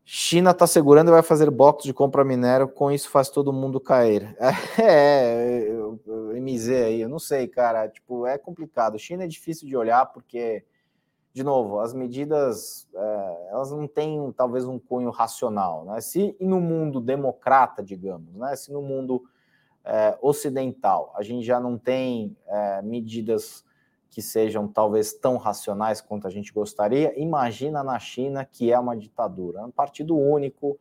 China 0.05 0.51
está 0.51 0.67
segurando 0.67 1.07
e 1.07 1.11
vai 1.13 1.23
fazer 1.23 1.49
box 1.49 1.83
de 1.83 1.95
compra 1.95 2.23
minério, 2.23 2.67
com 2.67 2.91
isso 2.91 3.09
faz 3.09 3.27
todo 3.27 3.51
mundo 3.51 3.79
cair. 3.79 4.37
É, 4.77 5.67
é 5.67 6.39
MZ 6.43 6.69
aí, 6.69 7.01
eu 7.01 7.09
não 7.09 7.19
sei, 7.19 7.47
cara, 7.47 7.87
tipo, 7.87 8.27
é 8.27 8.37
complicado. 8.37 8.99
China 8.99 9.23
é 9.23 9.27
difícil 9.27 9.67
de 9.67 9.75
olhar 9.75 10.05
porque, 10.07 10.63
de 11.33 11.43
novo, 11.43 11.79
as 11.79 11.95
medidas, 11.95 12.87
é, 12.93 13.47
elas 13.49 13.71
não 13.71 13.87
têm 13.87 14.31
talvez 14.33 14.65
um 14.65 14.77
cunho 14.77 15.09
racional, 15.09 15.83
né? 15.83 15.99
Se 15.99 16.37
no 16.39 16.61
mundo 16.61 17.01
democrata, 17.01 17.81
digamos, 17.81 18.35
né? 18.35 18.55
Se 18.55 18.71
no 18.71 18.83
mundo 18.83 19.23
é, 19.83 20.15
ocidental 20.21 21.11
a 21.15 21.23
gente 21.23 21.43
já 21.43 21.59
não 21.59 21.77
tem 21.77 22.37
é, 22.47 22.81
medidas 22.83 23.65
que 24.11 24.21
sejam 24.21 24.67
talvez 24.67 25.11
tão 25.11 25.37
racionais 25.37 25.99
quanto 25.99 26.27
a 26.27 26.29
gente 26.29 26.53
gostaria, 26.53 27.19
imagina 27.19 27.83
na 27.83 27.97
China, 27.97 28.45
que 28.45 28.71
é 28.71 28.77
uma 28.77 28.95
ditadura. 28.95 29.61
É 29.61 29.65
um 29.65 29.71
partido 29.71 30.15
único, 30.15 30.79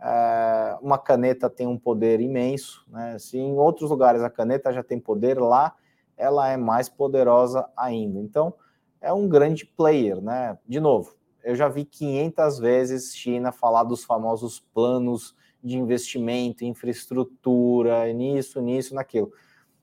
é, 0.00 0.78
uma 0.80 0.96
caneta 0.96 1.50
tem 1.50 1.66
um 1.66 1.78
poder 1.78 2.22
imenso. 2.22 2.86
Né? 2.88 3.18
Se 3.18 3.36
em 3.36 3.58
outros 3.58 3.90
lugares 3.90 4.22
a 4.22 4.30
caneta 4.30 4.72
já 4.72 4.82
tem 4.82 4.98
poder, 4.98 5.38
lá 5.38 5.76
ela 6.16 6.48
é 6.48 6.56
mais 6.56 6.88
poderosa 6.88 7.68
ainda. 7.76 8.18
Então, 8.18 8.54
é 9.00 9.12
um 9.12 9.28
grande 9.28 9.64
player. 9.64 10.20
Né? 10.20 10.58
De 10.66 10.80
novo, 10.80 11.14
eu 11.42 11.54
já 11.54 11.68
vi 11.68 11.84
500 11.84 12.58
vezes 12.58 13.16
China 13.16 13.52
falar 13.52 13.84
dos 13.84 14.04
famosos 14.04 14.60
planos 14.74 15.34
de 15.62 15.76
investimento, 15.76 16.64
infraestrutura, 16.64 18.12
nisso, 18.12 18.60
nisso, 18.60 18.94
naquilo. 18.94 19.32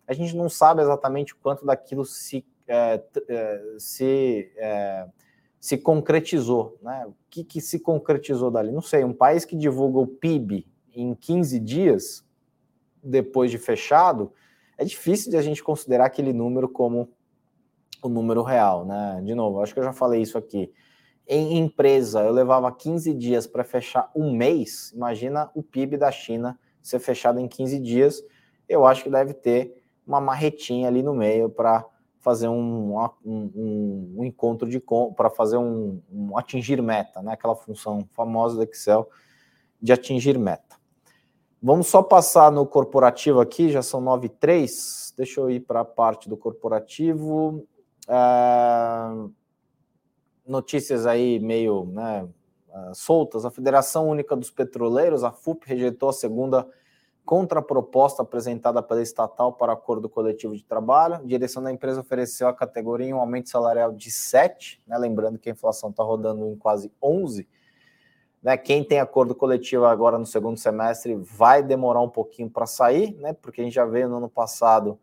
A 0.07 0.13
gente 0.13 0.35
não 0.35 0.49
sabe 0.49 0.81
exatamente 0.81 1.35
quanto 1.35 1.65
daquilo 1.65 2.05
se 2.05 2.45
é, 2.67 3.01
é, 3.29 3.63
se 3.77 4.51
é, 4.57 5.07
se 5.59 5.77
concretizou. 5.77 6.77
Né? 6.81 7.05
O 7.07 7.15
que, 7.29 7.43
que 7.43 7.61
se 7.61 7.79
concretizou 7.79 8.51
dali? 8.51 8.71
Não 8.71 8.81
sei. 8.81 9.03
Um 9.03 9.13
país 9.13 9.45
que 9.45 9.55
divulga 9.55 9.99
o 9.99 10.07
PIB 10.07 10.67
em 10.93 11.13
15 11.13 11.59
dias, 11.59 12.25
depois 13.03 13.51
de 13.51 13.57
fechado, 13.57 14.33
é 14.77 14.83
difícil 14.83 15.31
de 15.31 15.37
a 15.37 15.41
gente 15.41 15.63
considerar 15.63 16.05
aquele 16.05 16.33
número 16.33 16.67
como 16.67 17.09
o 18.01 18.09
número 18.09 18.43
real. 18.43 18.85
Né? 18.85 19.21
De 19.23 19.35
novo, 19.35 19.61
acho 19.61 19.73
que 19.73 19.79
eu 19.79 19.83
já 19.83 19.93
falei 19.93 20.21
isso 20.21 20.37
aqui. 20.37 20.71
Em 21.27 21.57
empresa, 21.57 22.21
eu 22.21 22.31
levava 22.31 22.71
15 22.71 23.13
dias 23.13 23.45
para 23.45 23.63
fechar 23.63 24.09
um 24.15 24.31
mês. 24.31 24.91
Imagina 24.95 25.51
o 25.53 25.61
PIB 25.61 25.97
da 25.97 26.11
China 26.11 26.57
ser 26.81 26.99
fechado 26.99 27.39
em 27.39 27.47
15 27.47 27.79
dias. 27.79 28.23
Eu 28.67 28.85
acho 28.85 29.03
que 29.03 29.09
deve 29.09 29.33
ter 29.33 29.83
uma 30.05 30.21
marretinha 30.21 30.87
ali 30.87 31.03
no 31.03 31.13
meio 31.13 31.49
para 31.49 31.85
fazer 32.19 32.47
um, 32.47 32.97
um, 32.97 33.11
um, 33.25 34.13
um, 34.17 34.23
encontro 34.23 34.69
de 34.69 34.81
para 35.15 35.29
fazer 35.29 35.57
um, 35.57 36.01
um, 36.11 36.37
atingir 36.37 36.81
meta, 36.81 37.21
né? 37.21 37.33
Aquela 37.33 37.55
função 37.55 38.07
famosa 38.13 38.55
do 38.55 38.63
Excel 38.63 39.09
de 39.81 39.93
atingir 39.93 40.37
meta. 40.37 40.75
Vamos 41.61 41.87
só 41.87 42.03
passar 42.03 42.51
no 42.51 42.65
corporativo 42.65 43.39
aqui, 43.39 43.69
já 43.69 43.81
são 43.81 43.99
9 43.99 44.27
e 44.27 44.29
3. 44.29 45.13
Deixa 45.17 45.39
eu 45.39 45.49
ir 45.49 45.61
para 45.61 45.81
a 45.81 45.85
parte 45.85 46.29
do 46.29 46.37
corporativo. 46.37 47.65
É 48.07 49.37
notícias 50.47 51.05
aí 51.05 51.39
meio 51.39 51.85
né, 51.85 52.27
ah, 52.73 52.91
soltas, 52.93 53.45
a 53.45 53.51
Federação 53.51 54.07
Única 54.07 54.35
dos 54.35 54.49
Petroleiros, 54.49 55.23
a 55.23 55.31
FUP, 55.31 55.67
rejeitou 55.67 56.09
a 56.09 56.13
segunda 56.13 56.67
contraproposta 57.25 58.21
apresentada 58.21 58.81
pela 58.81 59.01
estatal 59.01 59.51
para 59.51 59.73
acordo 59.73 60.07
coletivo 60.07 60.55
de 60.55 60.63
trabalho. 60.63 61.15
A 61.15 61.23
direção 61.23 61.61
da 61.61 61.69
empresa 61.69 61.99
ofereceu 61.99 62.47
à 62.47 62.53
categoria 62.53 63.13
um 63.13 63.19
aumento 63.19 63.49
salarial 63.49 63.91
de 63.91 64.09
7, 64.09 64.81
né, 64.87 64.97
lembrando 64.97 65.37
que 65.37 65.49
a 65.49 65.51
inflação 65.51 65.89
está 65.89 66.03
rodando 66.03 66.47
em 66.47 66.55
quase 66.55 66.89
11. 67.03 67.45
Né, 68.41 68.55
quem 68.55 68.81
tem 68.81 68.99
acordo 69.01 69.35
coletivo 69.35 69.83
agora 69.83 70.17
no 70.17 70.25
segundo 70.25 70.57
semestre 70.57 71.15
vai 71.15 71.61
demorar 71.61 71.99
um 71.99 72.09
pouquinho 72.09 72.49
para 72.49 72.65
sair, 72.65 73.13
né, 73.15 73.33
porque 73.33 73.59
a 73.59 73.63
gente 73.65 73.73
já 73.73 73.85
veio 73.85 74.07
no 74.07 74.17
ano 74.17 74.29
passado 74.29 74.97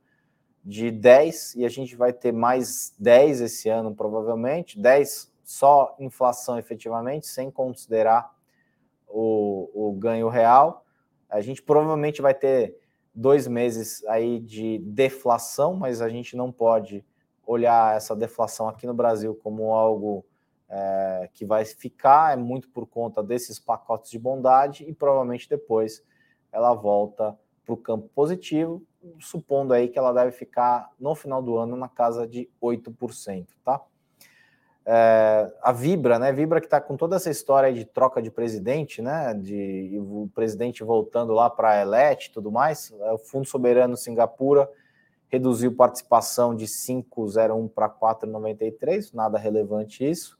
de 0.64 0.90
10 0.90 1.56
e 1.56 1.64
a 1.64 1.68
gente 1.68 1.94
vai 1.94 2.12
ter 2.12 2.32
mais 2.32 2.94
10 2.98 3.42
esse 3.42 3.68
ano, 3.68 3.94
provavelmente. 3.94 4.78
10 4.78 5.32
só 5.44 5.94
inflação 5.98 6.58
efetivamente, 6.58 7.26
sem 7.26 7.50
considerar 7.50 8.34
o, 9.06 9.70
o 9.74 9.92
ganho 9.92 10.28
real. 10.28 10.84
A 11.28 11.40
gente 11.40 11.62
provavelmente 11.62 12.22
vai 12.22 12.32
ter 12.32 12.76
dois 13.14 13.46
meses 13.46 14.04
aí 14.06 14.40
de 14.40 14.78
deflação, 14.78 15.74
mas 15.74 16.00
a 16.00 16.08
gente 16.08 16.36
não 16.36 16.50
pode 16.50 17.04
olhar 17.46 17.96
essa 17.96 18.16
deflação 18.16 18.68
aqui 18.68 18.86
no 18.86 18.94
Brasil 18.94 19.34
como 19.42 19.74
algo 19.74 20.24
é, 20.68 21.28
que 21.32 21.44
vai 21.44 21.64
ficar, 21.64 22.32
é 22.32 22.36
muito 22.36 22.68
por 22.70 22.86
conta 22.86 23.22
desses 23.22 23.58
pacotes 23.58 24.10
de 24.10 24.18
bondade 24.18 24.84
e 24.88 24.94
provavelmente 24.94 25.48
depois 25.48 26.02
ela 26.50 26.72
volta 26.72 27.38
para 27.64 27.74
o 27.74 27.76
campo 27.76 28.08
positivo, 28.14 28.82
supondo 29.20 29.72
aí 29.72 29.88
que 29.88 29.98
ela 29.98 30.12
deve 30.12 30.32
ficar 30.32 30.90
no 30.98 31.14
final 31.14 31.42
do 31.42 31.56
ano 31.56 31.76
na 31.76 31.88
casa 31.88 32.26
de 32.26 32.48
8%, 32.62 33.46
tá? 33.64 33.80
é, 34.86 35.50
a 35.62 35.72
Vibra, 35.72 36.18
né? 36.18 36.32
Vibra 36.32 36.60
que 36.60 36.66
está 36.66 36.80
com 36.80 36.96
toda 36.96 37.16
essa 37.16 37.30
história 37.30 37.72
de 37.72 37.84
troca 37.84 38.20
de 38.20 38.30
presidente, 38.30 39.00
né? 39.00 39.32
De 39.32 39.98
o 39.98 40.28
presidente 40.34 40.84
voltando 40.84 41.32
lá 41.32 41.48
para 41.48 41.70
a 41.70 41.80
Elet 41.80 42.26
e 42.26 42.30
tudo 42.30 42.52
mais. 42.52 42.92
É, 43.00 43.12
o 43.12 43.18
Fundo 43.18 43.48
Soberano 43.48 43.96
Singapura 43.96 44.68
reduziu 45.28 45.74
participação 45.74 46.54
de 46.54 46.66
5,01 46.66 47.68
para 47.70 47.88
4,93, 47.88 49.14
nada 49.14 49.38
relevante 49.38 50.08
isso. 50.08 50.38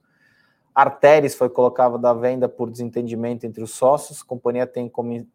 Arteres 0.75 1.37
foi 1.37 1.49
colocada 1.49 1.97
da 1.97 2.13
venda 2.13 2.49
por 2.49 2.69
desentendimento 2.69 3.47
entre 3.47 3.63
os 3.63 3.71
sócios. 3.71 4.23
A 4.23 4.25
companhia 4.25 4.67
tem 4.67 4.91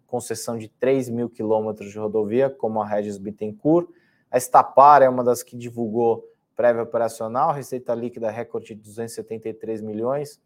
concessão 0.05 0.57
de 0.57 0.67
3 0.67 1.09
mil 1.09 1.29
quilômetros 1.29 1.91
de 1.91 1.97
rodovia, 1.97 2.49
como 2.49 2.81
a 2.81 2.85
Regis 2.85 3.17
Bittencourt. 3.17 3.87
A 4.29 4.37
Estapar 4.37 5.01
é 5.01 5.07
uma 5.07 5.23
das 5.23 5.41
que 5.41 5.55
divulgou 5.55 6.25
prévia 6.55 6.83
operacional, 6.83 7.53
receita 7.53 7.95
líquida 7.95 8.29
recorde 8.29 8.75
de 8.75 8.81
273 8.81 9.81
milhões. 9.81 10.41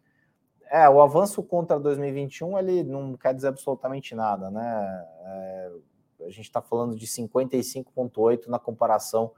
É, 0.70 0.88
o 0.88 1.02
avanço 1.02 1.42
contra 1.42 1.78
2021 1.78 2.56
ele 2.56 2.84
não 2.84 3.16
quer 3.16 3.34
dizer 3.34 3.48
absolutamente 3.48 4.14
nada, 4.14 4.48
né? 4.48 5.06
É, 5.24 5.72
a 6.20 6.30
gente 6.30 6.42
está 6.42 6.62
falando 6.62 6.94
de 6.94 7.04
55,8 7.06 8.46
na 8.46 8.60
comparação 8.60 9.32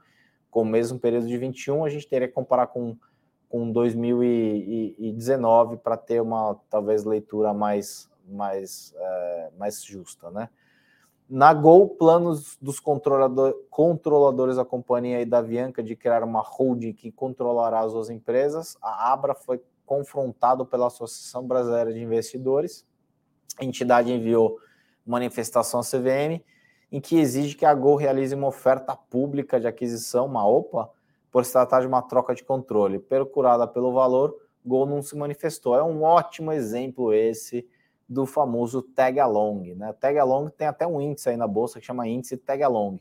com 0.51 0.61
o 0.61 0.65
mesmo 0.65 0.99
período 0.99 1.27
de 1.27 1.37
21, 1.37 1.83
a 1.83 1.89
gente 1.89 2.07
teria 2.07 2.27
que 2.27 2.33
comparar 2.33 2.67
com, 2.67 2.95
com 3.49 3.71
2019 3.71 5.77
para 5.77 5.97
ter 5.97 6.21
uma 6.21 6.55
talvez 6.69 7.03
leitura 7.03 7.53
mais, 7.53 8.09
mais, 8.27 8.93
é, 8.97 9.49
mais 9.57 9.83
justa, 9.83 10.29
né? 10.31 10.49
Na 11.29 11.53
Gol, 11.53 11.89
planos 11.89 12.57
dos 12.61 12.79
controlador, 12.79 13.53
controladores 13.69 14.55
da 14.55 14.63
companhia 14.63 15.21
e 15.21 15.25
da 15.25 15.39
Avianca 15.39 15.83
de 15.83 15.93
criar 15.93 16.23
uma 16.23 16.41
holding 16.41 16.93
que 16.93 17.11
controlará 17.11 17.81
as 17.81 17.91
duas 17.91 18.09
empresas. 18.09 18.77
A 18.81 19.11
Abra 19.11 19.35
foi 19.35 19.61
confrontado 19.85 20.65
pela 20.65 20.87
Associação 20.87 21.45
Brasileira 21.45 21.93
de 21.93 22.01
Investidores. 22.01 22.85
A 23.59 23.65
entidade 23.65 24.11
enviou 24.11 24.57
manifestação 25.05 25.81
à 25.81 25.83
CVM 25.83 26.41
em 26.89 27.01
que 27.01 27.17
exige 27.17 27.55
que 27.55 27.65
a 27.65 27.73
Gol 27.73 27.97
realize 27.97 28.33
uma 28.33 28.47
oferta 28.47 28.95
pública 28.95 29.59
de 29.59 29.67
aquisição, 29.67 30.25
uma 30.25 30.47
OPA, 30.47 30.89
por 31.37 31.45
se 31.45 31.51
tratar 31.51 31.81
de 31.81 31.87
uma 31.87 32.01
troca 32.01 32.33
de 32.33 32.43
controle. 32.43 32.97
Procurada 32.97 33.67
pelo 33.67 33.93
valor, 33.93 34.35
Gol 34.65 34.87
não 34.87 35.03
se 35.03 35.15
manifestou. 35.15 35.75
É 35.75 35.83
um 35.83 36.01
ótimo 36.01 36.51
exemplo 36.51 37.13
esse 37.13 37.63
do 38.09 38.25
famoso 38.25 38.81
tag 38.81 39.19
along, 39.19 39.75
né? 39.75 39.93
Tag 39.93 40.17
along 40.17 40.49
tem 40.49 40.65
até 40.65 40.87
um 40.87 40.99
índice 40.99 41.29
aí 41.29 41.37
na 41.37 41.45
bolsa 41.45 41.79
que 41.79 41.85
chama 41.85 42.07
índice 42.07 42.37
tag 42.37 42.63
along. 42.63 42.97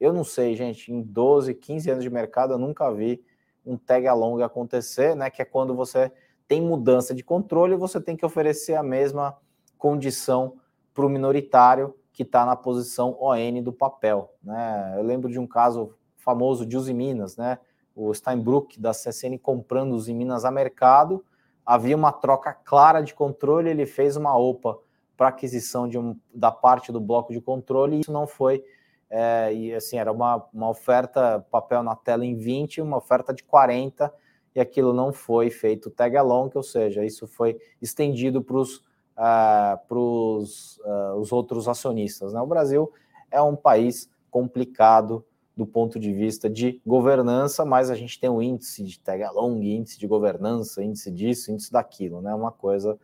Eu 0.00 0.12
não 0.12 0.24
sei, 0.24 0.56
gente, 0.56 0.92
em 0.92 1.00
12, 1.00 1.54
15 1.54 1.88
anos 1.88 2.02
de 2.02 2.10
mercado 2.10 2.54
eu 2.54 2.58
nunca 2.58 2.92
vi 2.92 3.22
um 3.64 3.76
tag 3.76 4.04
along 4.08 4.42
acontecer, 4.42 5.14
né, 5.14 5.30
que 5.30 5.40
é 5.40 5.44
quando 5.44 5.72
você 5.72 6.10
tem 6.48 6.60
mudança 6.60 7.14
de 7.14 7.22
controle 7.22 7.76
você 7.76 8.00
tem 8.00 8.16
que 8.16 8.26
oferecer 8.26 8.74
a 8.74 8.82
mesma 8.82 9.36
condição 9.78 10.56
para 10.92 11.06
o 11.06 11.08
minoritário 11.08 11.94
que 12.12 12.24
está 12.24 12.44
na 12.44 12.56
posição 12.56 13.16
ON 13.20 13.62
do 13.62 13.72
papel, 13.72 14.34
né? 14.42 14.94
Eu 14.96 15.04
lembro 15.04 15.30
de 15.30 15.38
um 15.38 15.46
caso 15.46 15.94
famoso 16.16 16.66
de 16.66 16.76
Usiminas, 16.76 17.36
né? 17.36 17.60
O 17.96 18.12
Steinbrück 18.14 18.78
da 18.78 18.92
CSN 18.92 19.38
comprando 19.42 19.94
Usiminas 19.94 20.44
a 20.44 20.50
mercado, 20.50 21.24
havia 21.64 21.96
uma 21.96 22.12
troca 22.12 22.52
clara 22.52 23.00
de 23.00 23.14
controle, 23.14 23.70
ele 23.70 23.86
fez 23.86 24.16
uma 24.16 24.38
OPA 24.38 24.78
para 25.16 25.28
aquisição 25.28 25.88
de 25.88 25.98
um, 25.98 26.16
da 26.32 26.52
parte 26.52 26.92
do 26.92 27.00
bloco 27.00 27.32
de 27.32 27.40
controle, 27.40 27.96
e 27.96 28.00
isso 28.00 28.12
não 28.12 28.26
foi, 28.26 28.62
é, 29.10 29.52
e 29.52 29.74
assim, 29.74 29.96
era 29.96 30.12
uma, 30.12 30.46
uma 30.52 30.68
oferta, 30.68 31.44
papel 31.50 31.82
na 31.82 31.96
tela 31.96 32.24
em 32.24 32.36
20, 32.36 32.82
uma 32.82 32.98
oferta 32.98 33.32
de 33.32 33.42
40, 33.42 34.12
e 34.54 34.60
aquilo 34.60 34.92
não 34.92 35.12
foi 35.12 35.50
feito 35.50 35.90
tag 35.90 36.16
along, 36.16 36.50
ou 36.54 36.62
seja, 36.62 37.04
isso 37.04 37.26
foi 37.26 37.58
estendido 37.80 38.42
para 38.42 38.56
os 38.56 38.76
uh, 39.16 39.94
uh, 39.94 41.14
os 41.18 41.32
outros 41.32 41.68
acionistas. 41.68 42.32
Né? 42.32 42.40
O 42.40 42.46
Brasil 42.46 42.92
é 43.30 43.40
um 43.40 43.56
país 43.56 44.10
complicado 44.30 45.24
do 45.56 45.66
ponto 45.66 45.98
de 45.98 46.12
vista 46.12 46.50
de 46.50 46.80
governança, 46.86 47.64
mas 47.64 47.90
a 47.90 47.94
gente 47.94 48.20
tem 48.20 48.28
o 48.28 48.42
índice 48.42 48.84
de 48.84 49.00
tag 49.00 49.22
along, 49.22 49.62
índice 49.62 49.98
de 49.98 50.06
governança, 50.06 50.82
índice 50.82 51.10
disso, 51.10 51.50
índice 51.50 51.72
daquilo, 51.72 52.20
né? 52.20 52.34
Uma 52.34 52.52
coisa 52.52 52.98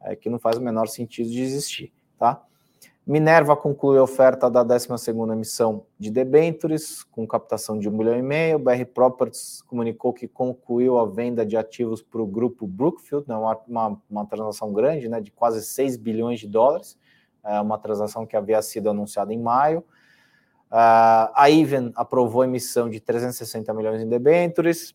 é, 0.00 0.16
que 0.16 0.30
não 0.30 0.38
faz 0.38 0.56
o 0.56 0.62
menor 0.62 0.88
sentido 0.88 1.28
de 1.28 1.42
existir, 1.42 1.92
tá? 2.18 2.42
Minerva 3.08 3.56
concluiu 3.56 4.00
a 4.00 4.04
oferta 4.04 4.50
da 4.50 4.62
12ª 4.62 5.32
emissão 5.32 5.86
de 5.98 6.10
debentures, 6.10 7.02
com 7.04 7.26
captação 7.26 7.78
de 7.78 7.88
um 7.88 7.92
milhão 7.96 8.18
e 8.18 8.20
meio. 8.20 8.58
BR 8.58 8.84
Properties 8.92 9.62
comunicou 9.62 10.12
que 10.12 10.28
concluiu 10.28 10.98
a 10.98 11.06
venda 11.06 11.44
de 11.44 11.56
ativos 11.56 12.02
para 12.02 12.20
o 12.20 12.26
grupo 12.26 12.66
Brookfield, 12.66 13.26
né, 13.26 13.34
uma, 13.34 13.58
uma, 13.66 14.02
uma, 14.10 14.26
transação 14.26 14.74
grande, 14.74 15.08
né, 15.08 15.22
de 15.22 15.30
quase 15.30 15.64
6 15.64 15.96
bilhões 15.96 16.38
de 16.38 16.46
dólares, 16.46 16.98
é 17.42 17.58
uma 17.62 17.78
transação 17.78 18.26
que 18.26 18.36
havia 18.36 18.60
sido 18.60 18.90
anunciada 18.90 19.32
em 19.32 19.40
maio. 19.40 19.82
Uh, 20.70 21.32
a 21.34 21.50
Even 21.50 21.92
aprovou 21.94 22.42
a 22.42 22.44
emissão 22.44 22.90
de 22.90 23.00
360 23.00 23.72
milhões 23.72 24.02
em 24.02 24.08
debêntures. 24.08 24.94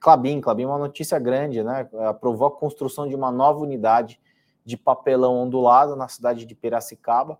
Clabin, 0.00 0.40
Clabin, 0.40 0.64
uma 0.64 0.78
notícia 0.78 1.18
grande, 1.18 1.62
né? 1.62 1.88
Aprovou 2.00 2.48
a 2.48 2.50
construção 2.50 3.06
de 3.06 3.14
uma 3.14 3.30
nova 3.30 3.60
unidade 3.60 4.20
de 4.64 4.76
papelão 4.76 5.36
ondulado 5.36 5.94
na 5.94 6.08
cidade 6.08 6.44
de 6.44 6.54
Piracicaba. 6.54 7.38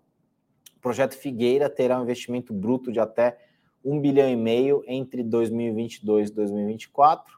O 0.77 0.79
projeto 0.79 1.15
Figueira 1.15 1.69
terá 1.69 1.99
um 1.99 2.03
investimento 2.03 2.53
bruto 2.53 2.91
de 2.91 2.99
até 2.99 3.37
1 3.83 3.99
bilhão 3.99 4.29
e 4.29 4.35
meio 4.35 4.83
entre 4.87 5.21
2022 5.21 6.29
e 6.29 6.33
2024. 6.33 7.33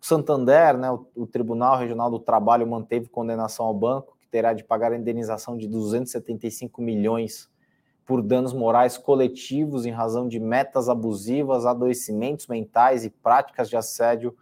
O 0.00 0.06
Santander, 0.06 0.78
né, 0.78 0.90
o, 0.90 1.06
o 1.14 1.26
Tribunal 1.26 1.76
Regional 1.76 2.10
do 2.10 2.18
Trabalho 2.18 2.66
manteve 2.66 3.08
condenação 3.08 3.66
ao 3.66 3.74
banco, 3.74 4.16
que 4.18 4.28
terá 4.28 4.54
de 4.54 4.64
pagar 4.64 4.92
a 4.92 4.96
indenização 4.96 5.56
de 5.56 5.68
275 5.68 6.80
milhões 6.80 7.50
por 8.06 8.22
danos 8.22 8.52
morais 8.52 8.96
coletivos 8.96 9.84
em 9.84 9.90
razão 9.90 10.28
de 10.28 10.38
metas 10.38 10.88
abusivas, 10.88 11.66
adoecimentos 11.66 12.46
mentais 12.46 13.04
e 13.04 13.10
práticas 13.10 13.68
de 13.68 13.76
assédio 13.76 14.34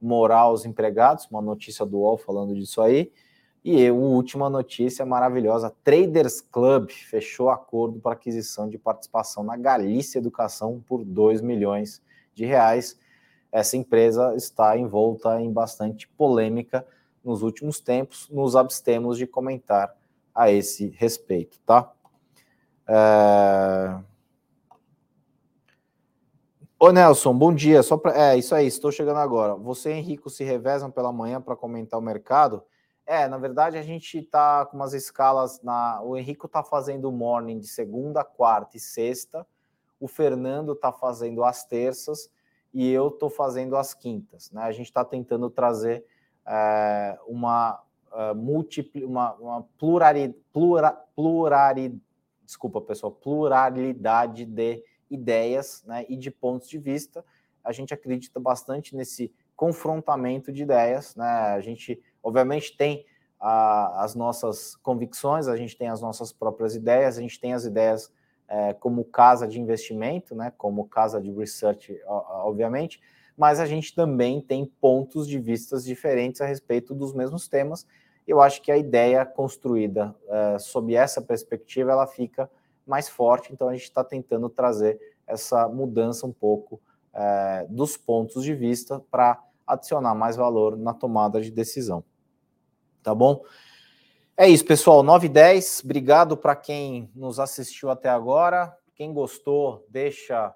moral 0.00 0.50
aos 0.50 0.66
empregados, 0.66 1.26
uma 1.30 1.40
notícia 1.40 1.86
do 1.86 1.96
UOL 1.96 2.18
falando 2.18 2.54
disso 2.54 2.82
aí. 2.82 3.10
E 3.64 3.88
a 3.88 3.92
última 3.92 4.50
notícia 4.50 5.04
maravilhosa: 5.04 5.74
Traders 5.82 6.40
Club 6.40 6.90
fechou 6.90 7.48
acordo 7.48 7.98
para 7.98 8.12
aquisição 8.12 8.68
de 8.68 8.78
participação 8.78 9.42
na 9.42 9.56
Galícia 9.56 10.18
Educação 10.18 10.84
por 10.86 11.02
2 11.02 11.40
milhões 11.40 12.02
de 12.34 12.44
reais. 12.44 12.98
Essa 13.50 13.76
empresa 13.76 14.34
está 14.36 14.76
envolta 14.76 15.40
em 15.40 15.50
bastante 15.50 16.06
polêmica 16.06 16.86
nos 17.24 17.42
últimos 17.42 17.80
tempos. 17.80 18.28
Nos 18.30 18.54
abstemos 18.54 19.16
de 19.16 19.26
comentar 19.26 19.96
a 20.34 20.50
esse 20.50 20.88
respeito, 20.90 21.58
tá? 21.64 21.90
É... 22.88 23.98
Ô 26.78 26.90
Nelson, 26.90 27.36
bom 27.36 27.54
dia. 27.54 27.82
Só 27.82 27.96
pra... 27.96 28.30
É 28.32 28.36
isso 28.36 28.54
aí, 28.54 28.66
estou 28.66 28.92
chegando 28.92 29.18
agora. 29.18 29.54
Você 29.54 29.90
e 29.90 29.98
Henrico 29.98 30.30
se 30.30 30.44
revezam 30.44 30.90
pela 30.90 31.12
manhã 31.12 31.40
para 31.40 31.56
comentar 31.56 31.98
o 31.98 32.02
mercado? 32.02 32.62
É, 33.06 33.28
na 33.28 33.38
verdade 33.38 33.78
a 33.78 33.82
gente 33.82 34.18
está 34.18 34.66
com 34.66 34.76
umas 34.76 34.92
escalas 34.92 35.62
na. 35.62 36.02
O 36.02 36.16
Henrico 36.16 36.46
está 36.46 36.62
fazendo 36.62 37.12
morning 37.12 37.60
de 37.60 37.68
segunda, 37.68 38.24
quarta 38.24 38.76
e 38.76 38.80
sexta. 38.80 39.46
O 40.00 40.08
Fernando 40.08 40.72
está 40.72 40.92
fazendo 40.92 41.44
as 41.44 41.64
terças 41.64 42.28
e 42.74 42.90
eu 42.90 43.08
estou 43.08 43.30
fazendo 43.30 43.76
as 43.76 43.94
quintas. 43.94 44.50
Né? 44.50 44.62
A 44.62 44.72
gente 44.72 44.86
está 44.86 45.04
tentando 45.04 45.48
trazer 45.48 46.04
é, 46.44 47.16
uma, 47.26 47.80
uh, 48.12 48.34
múltipli, 48.34 49.04
uma, 49.04 49.34
uma 49.34 49.62
plurari, 49.78 50.34
plura, 50.52 50.90
plurari, 51.14 52.00
desculpa 52.46 52.80
pessoal, 52.80 53.12
pluralidade 53.12 54.44
de 54.46 54.82
ideias 55.10 55.84
né, 55.86 56.06
e 56.08 56.16
de 56.16 56.30
pontos 56.30 56.68
de 56.68 56.78
vista. 56.78 57.24
A 57.62 57.72
gente 57.72 57.92
acredita 57.92 58.40
bastante 58.40 58.96
nesse 58.96 59.32
confrontamento 59.54 60.52
de 60.52 60.62
ideias. 60.62 61.14
Né? 61.16 61.26
A 61.26 61.60
gente, 61.60 62.00
obviamente, 62.22 62.76
tem 62.76 63.04
a, 63.40 64.04
as 64.04 64.14
nossas 64.14 64.76
convicções, 64.76 65.48
a 65.48 65.56
gente 65.56 65.76
tem 65.76 65.88
as 65.88 66.00
nossas 66.00 66.32
próprias 66.32 66.74
ideias, 66.74 67.18
a 67.18 67.20
gente 67.20 67.40
tem 67.40 67.52
as 67.52 67.64
ideias 67.64 68.10
é, 68.48 68.72
como 68.74 69.04
casa 69.04 69.46
de 69.46 69.60
investimento, 69.60 70.34
né, 70.34 70.52
como 70.56 70.86
casa 70.86 71.20
de 71.20 71.32
research, 71.32 71.98
obviamente, 72.06 73.00
mas 73.36 73.60
a 73.60 73.66
gente 73.66 73.94
também 73.94 74.40
tem 74.40 74.64
pontos 74.64 75.26
de 75.26 75.38
vistas 75.38 75.84
diferentes 75.84 76.40
a 76.40 76.46
respeito 76.46 76.94
dos 76.94 77.12
mesmos 77.12 77.48
temas. 77.48 77.86
Eu 78.26 78.40
acho 78.40 78.60
que 78.60 78.72
a 78.72 78.76
ideia 78.76 79.24
construída 79.24 80.14
é, 80.28 80.58
sob 80.58 80.94
essa 80.94 81.22
perspectiva 81.22 81.92
ela 81.92 82.06
fica 82.06 82.50
mais 82.86 83.08
forte, 83.08 83.52
então 83.52 83.68
a 83.68 83.72
gente 83.72 83.84
está 83.84 84.02
tentando 84.02 84.48
trazer 84.48 84.98
essa 85.26 85.68
mudança 85.68 86.26
um 86.26 86.32
pouco 86.32 86.80
é, 87.12 87.66
dos 87.68 87.96
pontos 87.96 88.44
de 88.44 88.54
vista 88.54 89.02
para 89.10 89.42
adicionar 89.66 90.14
mais 90.14 90.36
valor 90.36 90.76
na 90.76 90.94
tomada 90.94 91.40
de 91.40 91.50
decisão. 91.50 92.04
Tá 93.02 93.14
bom? 93.14 93.42
É 94.36 94.48
isso, 94.48 94.64
pessoal. 94.64 95.02
9 95.02 95.26
e 95.26 95.30
10. 95.30 95.82
Obrigado 95.84 96.36
para 96.36 96.54
quem 96.54 97.10
nos 97.14 97.40
assistiu 97.40 97.90
até 97.90 98.08
agora. 98.08 98.76
Quem 98.94 99.12
gostou, 99.12 99.86
deixa 99.88 100.54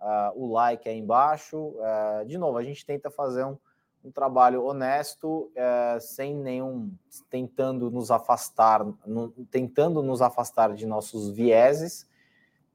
uh, 0.00 0.32
o 0.34 0.52
like 0.52 0.88
aí 0.88 0.96
embaixo. 0.96 1.56
Uh, 1.56 2.24
de 2.26 2.38
novo, 2.38 2.56
a 2.56 2.62
gente 2.62 2.86
tenta 2.86 3.10
fazer 3.10 3.44
um, 3.44 3.58
um 4.06 4.10
trabalho 4.12 4.64
honesto, 4.64 5.50
uh, 5.50 6.00
sem 6.00 6.32
nenhum. 6.32 6.92
tentando 7.28 7.90
nos 7.90 8.12
afastar, 8.12 8.86
no, 9.04 9.30
tentando 9.50 10.00
nos 10.00 10.22
afastar 10.22 10.72
de 10.74 10.86
nossos 10.86 11.28
vieses 11.30 12.06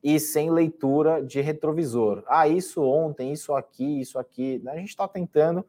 e 0.04 0.20
sem 0.20 0.52
leitura 0.52 1.24
de 1.24 1.40
retrovisor. 1.40 2.24
Ah, 2.28 2.50
isso 2.50 2.84
ontem, 2.84 3.32
isso 3.32 3.54
aqui, 3.54 4.02
isso 4.02 4.20
aqui. 4.20 4.62
A 4.68 4.76
gente 4.76 4.90
está 4.90 5.08
tentando 5.08 5.66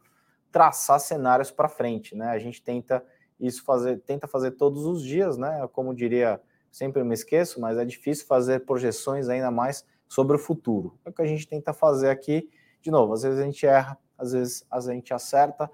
traçar 0.51 0.99
cenários 0.99 1.51
para 1.53 1.69
frente, 1.69 2.17
né? 2.17 2.29
A 2.31 2.39
gente 2.39 2.61
tenta 2.61 3.05
isso 3.39 3.65
fazer, 3.65 4.01
tenta 4.01 4.27
fazer 4.27 4.53
todos 4.53 4.85
os 4.85 5.03
dias, 5.03 5.37
né? 5.37 5.69
Como 5.73 5.95
diria, 5.95 6.41
sempre 6.73 7.05
me 7.05 7.15
esqueço, 7.15 7.61
mas 7.61 7.79
é 7.79 7.85
difícil 7.85 8.27
fazer 8.27 8.65
projeções 8.65 9.29
ainda 9.29 9.51
mais 9.51 9.87
sobre 10.09 10.37
o 10.37 10.41
futuro. 10.41 10.99
É 11.05 11.11
o 11.11 11.13
que 11.13 11.23
a 11.23 11.27
gente 11.27 11.47
tenta 11.47 11.73
fazer 11.73 12.11
aqui. 12.11 12.51
De 12.81 12.91
novo, 12.91 13.13
às 13.13 13.23
vezes 13.23 13.39
a 13.39 13.45
gente 13.45 13.65
erra, 13.65 13.97
às 14.23 14.33
vezes 14.33 14.65
a 14.71 14.81
gente 14.81 15.13
acerta. 15.13 15.71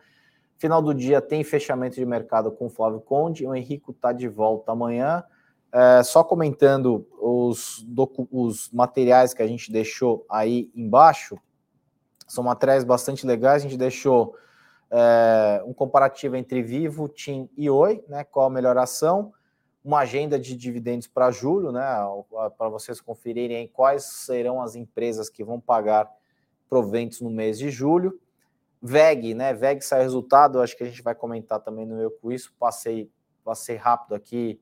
Final 0.57 0.83
do 0.83 0.93
dia 0.93 1.21
tem 1.21 1.45
fechamento 1.45 1.95
de 1.95 2.05
mercado 2.05 2.51
com 2.51 2.67
o 2.67 2.71
Flávio 2.71 3.01
Conde. 3.01 3.47
O 3.47 3.55
Henrico 3.55 3.93
está 3.93 4.13
de 4.13 4.27
volta 4.27 4.73
amanhã. 4.73 5.23
É, 5.71 6.03
só 6.03 6.25
comentando 6.25 7.07
os, 7.21 7.87
os 8.33 8.71
materiais 8.73 9.35
que 9.35 9.43
a 9.43 9.47
gente 9.47 9.71
deixou 9.71 10.25
aí 10.29 10.71
embaixo, 10.75 11.39
são 12.27 12.43
materiais 12.43 12.85
bastante 12.85 13.27
legais. 13.27 13.63
A 13.63 13.69
gente 13.69 13.77
deixou 13.77 14.35
é, 14.91 15.63
um 15.67 15.75
comparativo 15.75 16.37
entre 16.37 16.63
Vivo, 16.63 17.07
TIM 17.09 17.49
e 17.57 17.69
Oi, 17.69 18.03
né? 18.09 18.25
Qual 18.25 18.47
a 18.47 18.51
melhor 18.51 18.77
ação? 18.79 19.33
Uma 19.85 20.01
agenda 20.01 20.39
de 20.39 20.57
dividendos 20.57 21.07
para 21.07 21.31
julho, 21.31 21.71
né? 21.71 21.87
Para 22.57 22.69
vocês 22.69 23.01
conferirem 23.01 23.69
quais 23.69 24.05
serão 24.05 24.61
as 24.61 24.75
empresas 24.75 25.29
que 25.29 25.45
vão 25.45 25.61
pagar 25.61 26.11
proventos 26.69 27.21
no 27.21 27.31
mês 27.31 27.59
de 27.59 27.71
julho. 27.71 28.19
VEG, 28.81 29.35
né? 29.35 29.53
VEG 29.53 29.83
sai 29.83 30.03
resultado, 30.03 30.61
acho 30.61 30.77
que 30.77 30.85
a 30.85 30.87
gente 30.87 31.03
vai 31.03 31.15
comentar 31.15 31.61
também 31.61 31.87
no 31.87 31.97
meu 31.97 32.11
com 32.11 32.31
isso. 32.31 32.55
Passei, 32.59 33.11
passei 33.45 33.77
rápido 33.77 34.15
aqui 34.15 34.61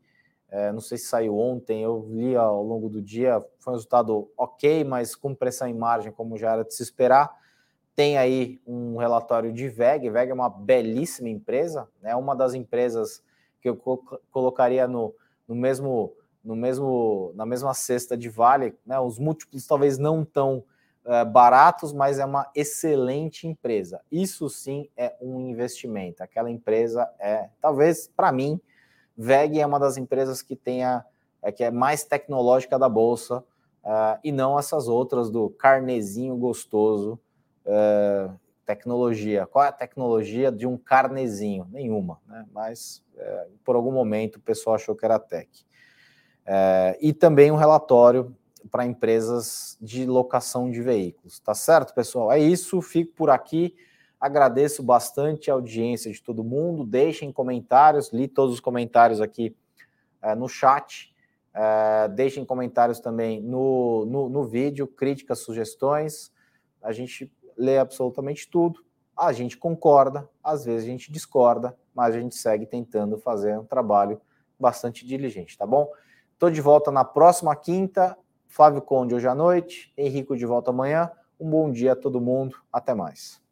é, 0.49 0.71
não 0.71 0.81
sei 0.81 0.97
se 0.97 1.07
saiu 1.07 1.37
ontem, 1.37 1.83
eu 1.83 2.07
li 2.09 2.37
ao 2.37 2.63
longo 2.63 2.89
do 2.89 3.03
dia, 3.03 3.45
foi 3.59 3.73
um 3.73 3.77
resultado 3.77 4.31
ok, 4.37 4.85
mas 4.85 5.17
com 5.17 5.35
pressão 5.35 5.67
em 5.67 5.75
margem, 5.75 6.13
como 6.13 6.39
já 6.39 6.53
era 6.53 6.65
de 6.65 6.73
se 6.73 6.83
esperar. 6.83 7.35
Tem 7.97 8.17
aí 8.17 8.61
um 8.67 8.97
relatório 8.97 9.53
de 9.53 9.69
VEG, 9.69 10.09
VEG 10.11 10.31
é 10.31 10.35
uma 10.35 10.49
belíssima 10.49 11.29
empresa, 11.29 11.89
é 12.03 12.09
né? 12.09 12.17
uma 12.17 12.37
das 12.37 12.55
empresas 12.55 13.23
que 13.61 13.69
eu 13.69 13.77
colocaria 14.31 14.87
no, 14.87 15.15
no 15.49 15.55
mesmo, 15.55 16.15
no 16.45 16.55
mesmo, 16.55 17.33
na 17.35 17.45
mesma 17.45 17.75
cesta 17.75 18.17
de 18.17 18.29
Vale, 18.29 18.75
né? 18.87 19.01
os 19.01 19.19
múltiplos 19.19 19.67
talvez 19.67 19.99
não 19.99 20.25
tão 20.25 20.63
baratos, 21.31 21.93
mas 21.93 22.19
é 22.19 22.25
uma 22.25 22.51
excelente 22.55 23.47
empresa. 23.47 24.01
Isso 24.11 24.49
sim 24.49 24.89
é 24.97 25.15
um 25.21 25.41
investimento. 25.41 26.23
Aquela 26.23 26.51
empresa 26.51 27.09
é, 27.21 27.49
talvez 27.61 28.09
para 28.09 28.33
mim, 28.33 28.61
VEG 29.17 29.61
é 29.61 29.67
uma 29.67 29.79
das 29.79 29.97
empresas 29.97 30.43
que 30.43 30.55
tem 30.55 30.85
a, 30.85 31.05
é, 31.43 31.51
que 31.51 31.65
é 31.65 31.71
mais 31.71 32.05
tecnológica 32.05 32.79
da 32.79 32.89
bolsa 32.89 33.39
uh, 33.85 34.19
e 34.23 34.31
não 34.31 34.59
essas 34.59 34.89
outras 34.89 35.31
do 35.31 35.49
carnezinho 35.51 36.37
gostoso. 36.37 37.19
Uh, 37.65 38.35
tecnologia. 38.65 39.47
Qual 39.47 39.65
é 39.65 39.69
a 39.69 39.73
tecnologia 39.73 40.51
de 40.51 40.67
um 40.67 40.77
carnezinho? 40.77 41.69
Nenhuma, 41.71 42.21
né? 42.27 42.45
Mas 42.53 43.03
uh, 43.15 43.53
por 43.65 43.77
algum 43.77 43.93
momento 43.93 44.37
o 44.37 44.41
pessoal 44.41 44.75
achou 44.75 44.97
que 44.97 45.05
era 45.05 45.21
tech. 45.21 45.49
e 47.01 47.13
também 47.13 47.51
um 47.51 47.57
relatório 47.57 48.35
para 48.71 48.87
empresas 48.87 49.77
de 49.81 50.07
locação 50.07 50.71
de 50.71 50.83
veículos. 50.83 51.39
Tá 51.39 51.55
certo, 51.55 51.95
pessoal? 51.95 52.31
É 52.33 52.39
isso, 52.39 52.81
fico 52.83 53.15
por 53.15 53.31
aqui. 53.31 53.75
Agradeço 54.21 54.83
bastante 54.83 55.51
a 55.51 55.55
audiência 55.55 56.11
de 56.11 56.23
todo 56.23 56.43
mundo. 56.43 56.85
Deixem 56.85 57.33
comentários, 57.33 58.13
li 58.13 58.27
todos 58.27 58.55
os 58.55 58.61
comentários 58.61 59.21
aqui 59.21 59.55
é, 60.23 60.35
no 60.35 60.49
chat. 60.49 61.15
É, 61.55 62.09
deixem 62.09 62.45
comentários 62.45 63.01
também 63.01 63.41
no, 63.41 64.05
no, 64.07 64.29
no 64.29 64.45
vídeo, 64.45 64.87
críticas, 64.87 65.41
sugestões. 65.41 66.33
A 66.83 66.93
gente 66.93 67.33
lê 67.57 67.79
absolutamente 67.79 68.49
tudo. 68.49 68.85
A 69.17 69.33
gente 69.33 69.57
concorda, 69.57 70.29
às 70.45 70.65
vezes 70.65 70.87
a 70.87 70.91
gente 70.91 71.11
discorda, 71.11 71.77
mas 71.95 72.15
a 72.15 72.21
gente 72.21 72.35
segue 72.35 72.67
tentando 72.67 73.17
fazer 73.19 73.59
um 73.59 73.65
trabalho 73.65 74.21
bastante 74.59 75.07
diligente, 75.07 75.57
tá 75.57 75.67
bom? 75.67 75.91
Estou 76.33 76.51
de 76.51 76.61
volta 76.61 76.91
na 76.91 77.03
próxima 77.03 77.57
quinta. 77.57 78.17
Flávio 78.49 78.81
Conde 78.81 79.15
hoje 79.15 79.29
à 79.29 79.35
noite, 79.35 79.93
Henrico 79.97 80.37
de 80.37 80.47
volta 80.47 80.71
amanhã. 80.71 81.11
Um 81.39 81.51
bom 81.51 81.71
dia 81.71 81.93
a 81.93 81.97
todo 81.97 82.21
mundo. 82.21 82.57
Até 82.73 82.95
mais. 82.95 83.43